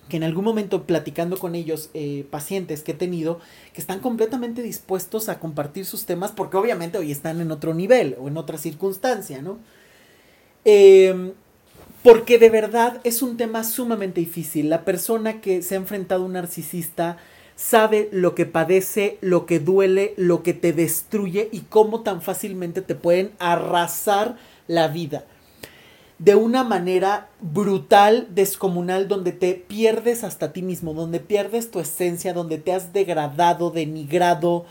[0.09, 3.40] que en algún momento platicando con ellos, eh, pacientes que he tenido,
[3.72, 8.16] que están completamente dispuestos a compartir sus temas porque obviamente hoy están en otro nivel
[8.20, 9.59] o en otra circunstancia, ¿no?
[10.64, 11.32] Em,
[12.02, 14.68] porque de verdad es un tema sumamente difícil.
[14.68, 17.16] La persona que se ha enfrentado a un narcisista
[17.57, 22.82] sabe lo que padece, lo que duele, lo que te destruye y cómo tan fácilmente
[22.82, 24.36] te pueden arrasar
[24.66, 25.24] la vida
[26.25, 32.33] de una manera brutal, descomunal, donde te pierdes hasta ti mismo, donde pierdes tu esencia,
[32.33, 34.64] donde te has degradado, denigrado,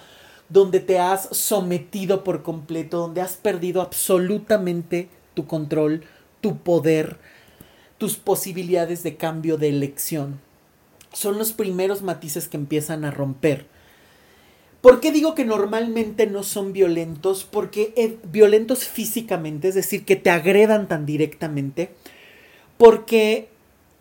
[0.49, 6.03] donde te has sometido por completo, donde has perdido absolutamente tu control,
[6.41, 7.17] tu poder,
[7.99, 10.39] tus posibilidades de cambio de elección.
[11.11, 13.67] Son los primeros matices que empiezan a romper
[14.83, 17.47] ¿Por qué digo que normalmente no son violentos?
[17.49, 21.91] Porque violentos físicamente, es decir, que te agredan tan directamente,
[22.77, 23.47] porque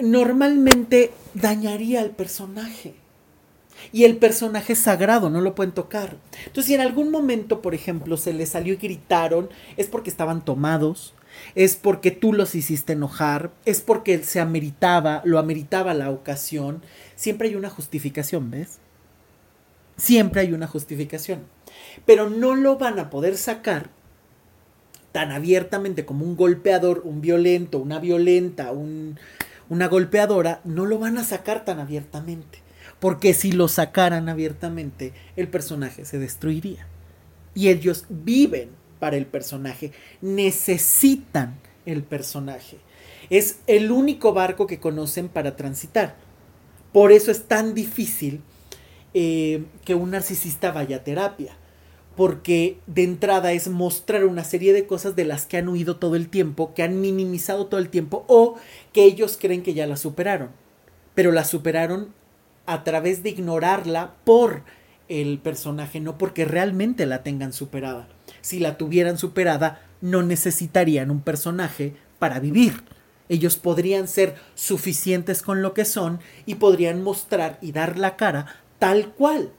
[0.01, 2.95] normalmente dañaría al personaje.
[3.93, 6.17] Y el personaje es sagrado, no lo pueden tocar.
[6.47, 10.45] Entonces, si en algún momento, por ejemplo, se les salió y gritaron, es porque estaban
[10.45, 11.15] tomados,
[11.55, 16.83] es porque tú los hiciste enojar, es porque se ameritaba, lo ameritaba la ocasión.
[17.15, 18.82] Siempre hay una justificación, ¿ves?
[19.97, 21.41] Siempre hay una justificación.
[22.07, 23.91] Pero no lo van a poder sacar
[25.13, 31.25] tan abiertamente como un golpeador, un violento, una violenta, una golpeadora, no lo van a
[31.25, 32.61] sacar tan abiertamente.
[32.99, 36.87] Porque si lo sacaran abiertamente, el personaje se destruiría.
[37.55, 42.79] Y ellos viven para el personaje, necesitan el personaje.
[43.29, 46.17] Es el único barco que conocen para transitar.
[46.93, 48.41] Por eso es tan difícil
[49.15, 51.57] eh, que un narcisista vaya a terapia.
[52.17, 56.15] Porque de entrada es mostrar una serie de cosas de las que han huido todo
[56.17, 58.57] el tiempo, que han minimizado todo el tiempo o
[58.93, 60.51] que ellos creen que ya la superaron.
[61.15, 62.13] Pero la superaron
[62.67, 64.63] a través de ignorarla por
[65.09, 68.09] el personaje, no porque realmente la tengan superada.
[68.41, 72.83] si la tuvieran superada, no necesitarían un personaje para vivir.
[73.29, 78.62] Ellos podrían ser suficientes con lo que son y podrían mostrar y dar la cara
[78.83, 79.53] tal cual.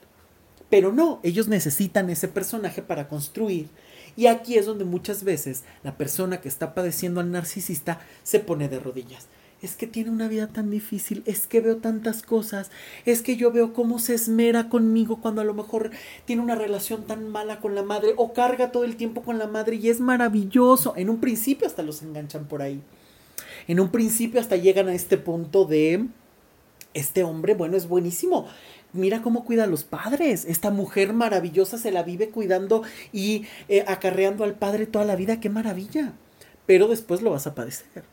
[0.68, 3.70] Pero no, ellos necesitan ese personaje para construir.
[4.16, 8.68] Y aquí es donde muchas veces la persona que está padeciendo al narcisista se pone
[8.68, 9.26] de rodillas
[9.62, 12.70] es que tiene una vida tan difícil, es que veo tantas cosas,
[13.06, 15.90] es que yo veo cómo se esmera conmigo cuando a lo mejor
[16.26, 19.46] tiene una relación tan mala con la madre o carga todo el tiempo con la
[19.46, 20.92] madre y es maravilloso.
[20.98, 22.82] En un principio hasta los enganchan por ahí.
[23.66, 26.08] En un principio hasta llegan a este punto de,
[26.94, 28.46] este hombre, bueno, es buenísimo.
[28.94, 30.46] Mira cómo cuida a los padres.
[30.46, 32.82] Esta mujer maravillosa se la vive cuidando
[33.12, 35.40] y eh, acarreando al padre toda la vida.
[35.40, 36.12] ¡Qué maravilla!
[36.64, 38.04] Pero después lo vas a padecer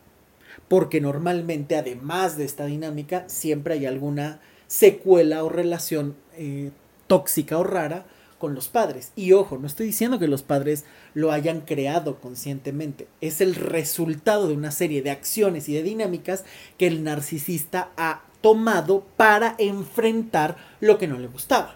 [0.67, 6.71] porque normalmente además de esta dinámica siempre hay alguna secuela o relación eh,
[7.07, 8.05] tóxica o rara
[8.37, 9.11] con los padres.
[9.17, 14.47] Y ojo, no estoy diciendo que los padres lo hayan creado conscientemente, es el resultado
[14.47, 16.45] de una serie de acciones y de dinámicas
[16.77, 21.75] que el narcisista ha tomado para enfrentar lo que no le gustaba.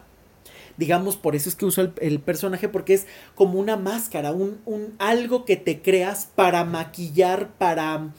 [0.78, 4.94] Digamos, por eso es que uso el, personaje, porque es como una máscara, un, un,
[5.00, 8.10] algo que te creas para maquillar, para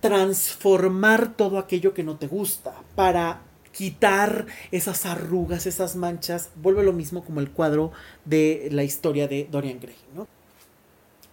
[0.00, 6.92] transformar todo aquello que no te gusta, para quitar esas arrugas, esas manchas, vuelve lo
[6.92, 7.92] mismo como el cuadro
[8.24, 10.26] de la historia de Dorian Gray, ¿no?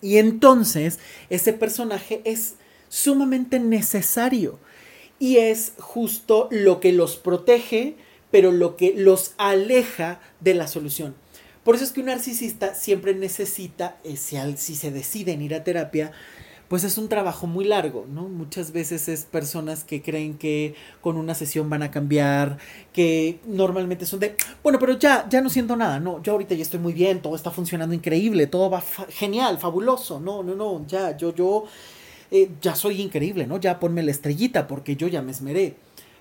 [0.02, 2.56] Y entonces ese personaje es
[2.88, 4.60] sumamente necesario
[5.20, 7.96] y es justo lo que los protege,
[8.32, 11.16] pero lo que los aleja de la solución.
[11.64, 16.12] Por eso es que un narcisista siempre necesita, eh, si se deciden ir a terapia,
[16.68, 18.28] pues es un trabajo muy largo, ¿no?
[18.28, 22.58] Muchas veces es personas que creen que con una sesión van a cambiar,
[22.94, 26.62] que normalmente son de, bueno, pero ya, ya no siento nada, no, yo ahorita ya
[26.62, 31.16] estoy muy bien, todo está funcionando increíble, todo va genial, fabuloso, no, no, no, ya,
[31.16, 31.66] yo, yo,
[32.32, 33.60] eh, ya soy increíble, ¿no?
[33.60, 35.76] Ya ponme la estrellita porque yo ya me esmeré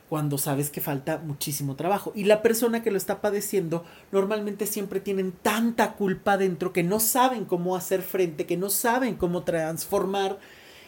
[0.09, 2.13] cuando sabes que falta muchísimo trabajo.
[2.15, 7.01] Y la persona que lo está padeciendo normalmente siempre tienen tanta culpa dentro que no
[7.01, 10.39] saben cómo hacer frente, que no saben cómo transformar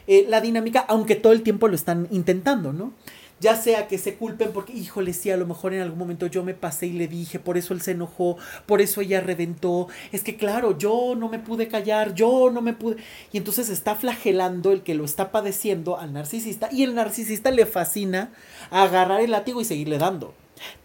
[0.06, 2.92] eh, la dinámica, aunque todo el tiempo lo están intentando, ¿no?
[3.40, 6.42] Ya sea que se culpen porque, híjole, sí, a lo mejor en algún momento yo
[6.42, 8.36] me pasé y le dije, por eso él se enojó,
[8.66, 12.72] por eso ella reventó, es que claro, yo no me pude callar, yo no me
[12.72, 12.96] pude,
[13.32, 17.66] y entonces está flagelando el que lo está padeciendo al narcisista y el narcisista le
[17.66, 18.32] fascina
[18.70, 20.34] agarrar el látigo y seguirle dando.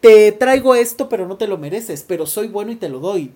[0.01, 3.32] Te traigo esto, pero no te lo mereces, pero soy bueno y te lo doy.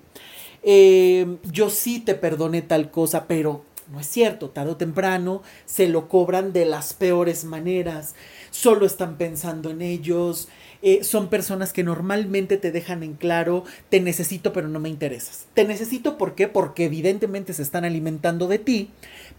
[0.63, 5.88] Eh, yo sí te perdoné tal cosa, pero no es cierto, tarde o temprano se
[5.88, 8.15] lo cobran de las peores maneras
[8.58, 10.47] solo están pensando en ellos,
[10.82, 15.45] eh, son personas que normalmente te dejan en claro, te necesito pero no me interesas.
[15.53, 16.47] Te necesito ¿por qué?
[16.47, 18.89] Porque evidentemente se están alimentando de ti,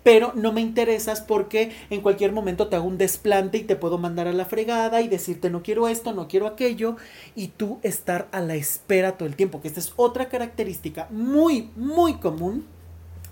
[0.04, 3.98] pero no me interesas porque en cualquier momento te hago un desplante y te puedo
[3.98, 6.96] mandar a la fregada y decirte no quiero esto, no quiero aquello
[7.34, 11.70] y tú estar a la espera todo el tiempo, que esta es otra característica muy,
[11.74, 12.66] muy común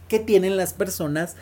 [0.09, 1.37] que tienen las personas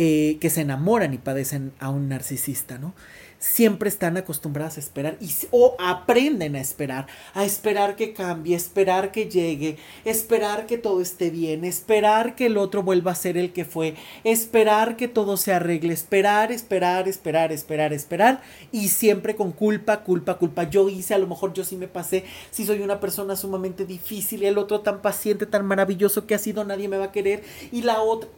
[0.00, 2.94] eh, que se enamoran y padecen a un narcisista, ¿no?
[3.38, 9.12] Siempre están acostumbradas a esperar y, o aprenden a esperar, a esperar que cambie, esperar
[9.12, 13.52] que llegue, esperar que todo esté bien, esperar que el otro vuelva a ser el
[13.52, 19.52] que fue, esperar que todo se arregle, esperar, esperar, esperar, esperar, esperar y siempre con
[19.52, 20.64] culpa, culpa, culpa.
[20.64, 24.42] Yo hice, a lo mejor yo sí me pasé, si soy una persona sumamente difícil
[24.44, 27.82] el otro tan paciente, tan maravilloso que ha sido, nadie me va a querer y
[27.82, 28.28] la otra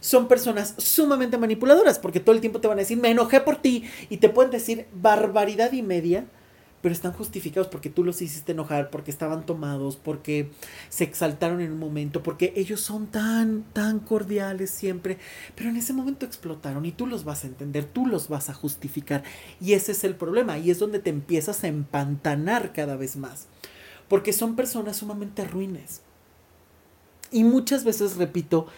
[0.00, 3.56] son personas sumamente manipuladoras porque todo el tiempo te van a decir, me enojé por
[3.56, 6.26] ti y te pueden decir barbaridad y media,
[6.80, 10.50] pero están justificados porque tú los hiciste enojar, porque estaban tomados, porque
[10.88, 15.18] se exaltaron en un momento, porque ellos son tan, tan cordiales siempre,
[15.54, 18.54] pero en ese momento explotaron y tú los vas a entender, tú los vas a
[18.54, 19.24] justificar
[19.60, 23.48] y ese es el problema y es donde te empiezas a empantanar cada vez más,
[24.08, 26.02] porque son personas sumamente ruines.
[27.30, 28.68] Y muchas veces, repito,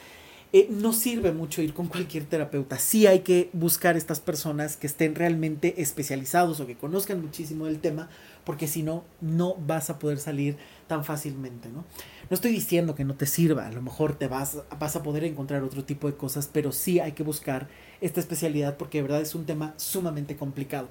[0.53, 2.79] eh, no sirve mucho ir con cualquier terapeuta.
[2.79, 7.79] Sí hay que buscar estas personas que estén realmente especializados o que conozcan muchísimo del
[7.79, 8.09] tema,
[8.45, 10.57] porque si no, no vas a poder salir
[10.89, 11.85] tan fácilmente, ¿no?
[12.29, 15.23] No estoy diciendo que no te sirva, a lo mejor te vas, vas a poder
[15.23, 17.69] encontrar otro tipo de cosas, pero sí hay que buscar
[18.01, 20.89] esta especialidad porque de verdad es un tema sumamente complicado.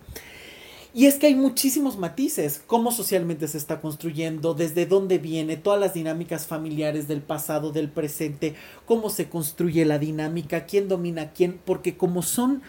[0.94, 5.80] Y es que hay muchísimos matices, cómo socialmente se está construyendo, desde dónde viene, todas
[5.80, 8.56] las dinámicas familiares del pasado, del presente,
[8.88, 12.64] cómo se construye la dinámica, quién domina quién, porque como son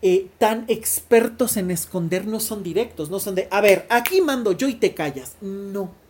[0.00, 4.52] eh, tan expertos en esconder, no son directos, no son de, a ver, aquí mando
[4.52, 5.36] yo y te callas.
[5.40, 6.05] No.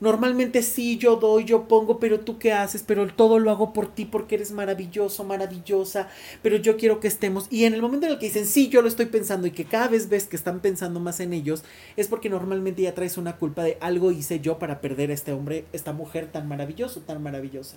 [0.00, 3.94] Normalmente sí, yo doy, yo pongo, pero tú qué haces, pero todo lo hago por
[3.94, 6.08] ti porque eres maravilloso, maravillosa,
[6.42, 7.46] pero yo quiero que estemos.
[7.50, 9.66] Y en el momento en el que dicen, sí, yo lo estoy pensando y que
[9.66, 11.64] cada vez ves que están pensando más en ellos,
[11.96, 15.32] es porque normalmente ya traes una culpa de algo hice yo para perder a este
[15.32, 17.76] hombre, esta mujer tan maravilloso, tan maravillosa.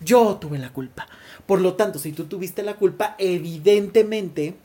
[0.00, 1.06] Yo tuve la culpa.
[1.46, 4.56] Por lo tanto, si tú tuviste la culpa, evidentemente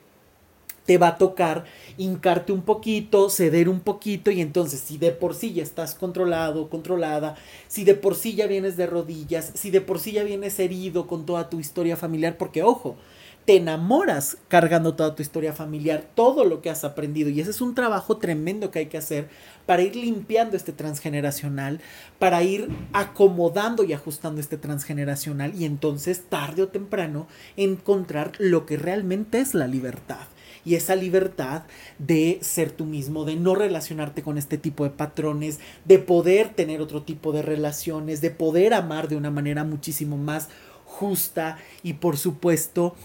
[0.87, 1.65] te va a tocar
[1.97, 6.69] hincarte un poquito, ceder un poquito y entonces si de por sí ya estás controlado,
[6.69, 7.35] controlada,
[7.67, 11.05] si de por sí ya vienes de rodillas, si de por sí ya vienes herido
[11.05, 12.95] con toda tu historia familiar, porque ojo,
[13.43, 17.59] te enamoras cargando toda tu historia familiar, todo lo que has aprendido y ese es
[17.59, 19.27] un trabajo tremendo que hay que hacer
[19.65, 21.81] para ir limpiando este transgeneracional,
[22.17, 27.27] para ir acomodando y ajustando este transgeneracional y entonces tarde o temprano
[27.57, 30.27] encontrar lo que realmente es la libertad
[30.67, 31.63] y esa libertad
[31.97, 36.81] de ser tú mismo, de no relacionarte con este tipo de patrones, de poder tener
[36.81, 40.49] otro tipo de relaciones, de poder amar de una manera muchísimo más
[40.83, 42.95] justa y por supuesto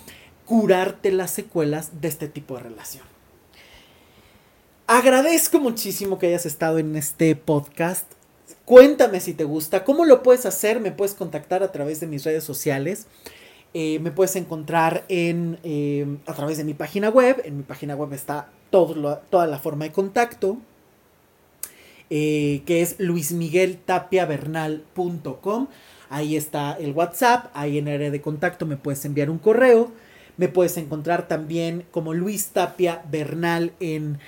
[0.44, 3.04] curarte las secuelas de este tipo de relación.
[4.88, 8.10] Agradezco muchísimo que hayas estado en este podcast.
[8.64, 12.24] Cuéntame si te gusta, cómo lo puedes hacer, me puedes contactar a través de mis
[12.24, 13.06] redes sociales.
[13.74, 17.40] Eh, me puedes encontrar en, eh, a través de mi página web.
[17.44, 20.58] En mi página web está toda la forma de contacto.
[22.10, 25.68] Eh, que es luismigueltapiavernal.com.
[26.10, 27.46] Ahí está el WhatsApp.
[27.54, 29.90] Ahí en área de contacto me puedes enviar un correo.
[30.36, 34.18] Me puedes encontrar también como Luis Tapia Bernal en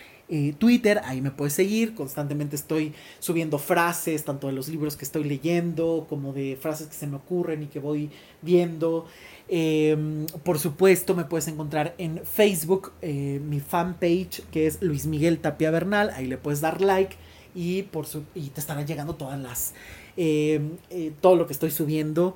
[0.59, 5.25] Twitter, ahí me puedes seguir, constantemente estoy subiendo frases, tanto de los libros que estoy
[5.25, 8.11] leyendo, como de frases que se me ocurren y que voy
[8.43, 9.07] viendo.
[9.49, 15.39] Em, por supuesto, me puedes encontrar en Facebook, eh, mi fanpage, que es Luis Miguel
[15.39, 16.11] Tapia Bernal.
[16.11, 17.17] Ahí le puedes dar like
[17.55, 19.75] y, por su, y te estarán llegando todas las.
[20.17, 22.35] Em, eh, todo lo que estoy subiendo.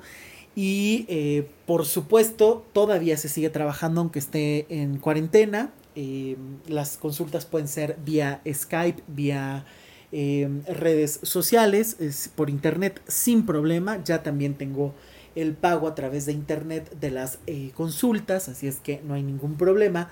[0.55, 5.73] Y eh, por supuesto, todavía se sigue trabajando, aunque esté en cuarentena.
[5.95, 9.65] Em, las consultas pueden ser vía Skype, vía
[10.11, 11.95] redes sociales,
[12.35, 14.03] por internet, sin problema.
[14.03, 14.95] Ya también tengo
[15.39, 19.23] el pago a través de internet de las eh, consultas, así es que no hay
[19.23, 20.09] ningún problema.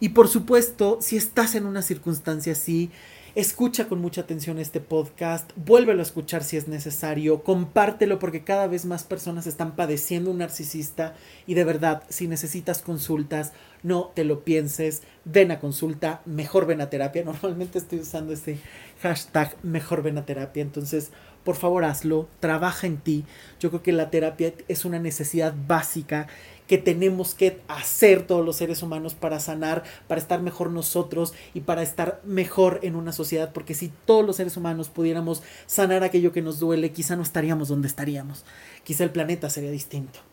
[0.00, 2.90] Y por supuesto, si estás en una circunstancia así,
[3.36, 8.66] escucha con mucha atención este podcast, vuélvelo a escuchar si es necesario, compártelo porque cada
[8.66, 11.14] vez más personas están padeciendo un narcisista
[11.46, 13.52] y de verdad, si necesitas consultas,
[13.82, 17.24] no te lo pienses, ven a consulta, mejor ven a terapia.
[17.26, 18.58] Normalmente estoy usando ese
[19.02, 21.10] hashtag mejor ven a terapia, entonces
[21.46, 23.24] por favor hazlo, trabaja en ti.
[23.60, 26.26] Yo creo que la terapia es una necesidad básica
[26.66, 31.60] que tenemos que hacer todos los seres humanos para sanar, para estar mejor nosotros y
[31.60, 36.32] para estar mejor en una sociedad, porque si todos los seres humanos pudiéramos sanar aquello
[36.32, 38.44] que nos duele, quizá no estaríamos donde estaríamos,
[38.82, 40.25] quizá el planeta sería distinto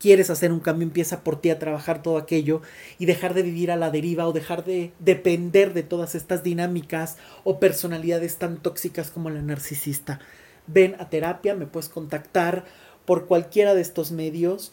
[0.00, 2.62] quieres hacer un cambio, empieza por ti a trabajar todo aquello
[2.98, 7.18] y dejar de vivir a la deriva o dejar de depender de todas estas dinámicas
[7.44, 10.18] o personalidades tan tóxicas como la narcisista.
[10.66, 12.64] Ven a terapia, me puedes contactar
[13.04, 14.72] por cualquiera de estos medios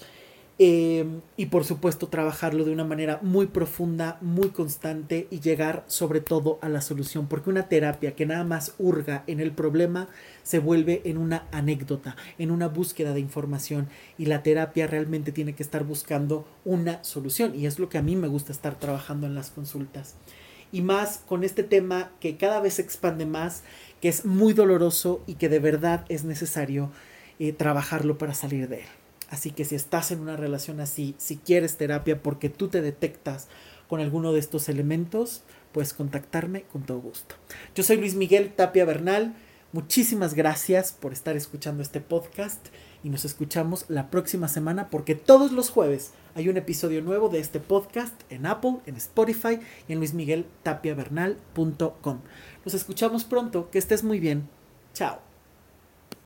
[0.59, 6.19] Em, y por supuesto trabajarlo de una manera muy profunda, muy constante y llegar sobre
[6.19, 10.07] todo a la solución, porque una terapia que nada más hurga en el problema
[10.41, 13.87] se vuelve en una anécdota, en una búsqueda de información
[14.17, 18.03] y la terapia realmente tiene que estar buscando una solución y es lo que a
[18.03, 20.15] mí me gusta estar trabajando en las consultas.
[20.71, 23.61] Y más con este tema que cada vez se expande más,
[24.01, 26.89] que es muy doloroso y que de verdad es necesario
[27.37, 28.87] eh, trabajarlo para salir de él.
[29.29, 33.47] Así que si estás en una relación así, si quieres terapia porque tú te detectas
[33.87, 37.35] con alguno de estos elementos, puedes contactarme con todo gusto.
[37.75, 39.35] Yo soy Luis Miguel Tapia Bernal.
[39.73, 42.67] Muchísimas gracias por estar escuchando este podcast
[43.03, 47.39] y nos escuchamos la próxima semana porque todos los jueves hay un episodio nuevo de
[47.39, 52.19] este podcast en Apple, en Spotify y en luismigueltapiavernal.com.
[52.63, 54.49] Nos escuchamos pronto, que estés muy bien.
[54.93, 55.26] Chao.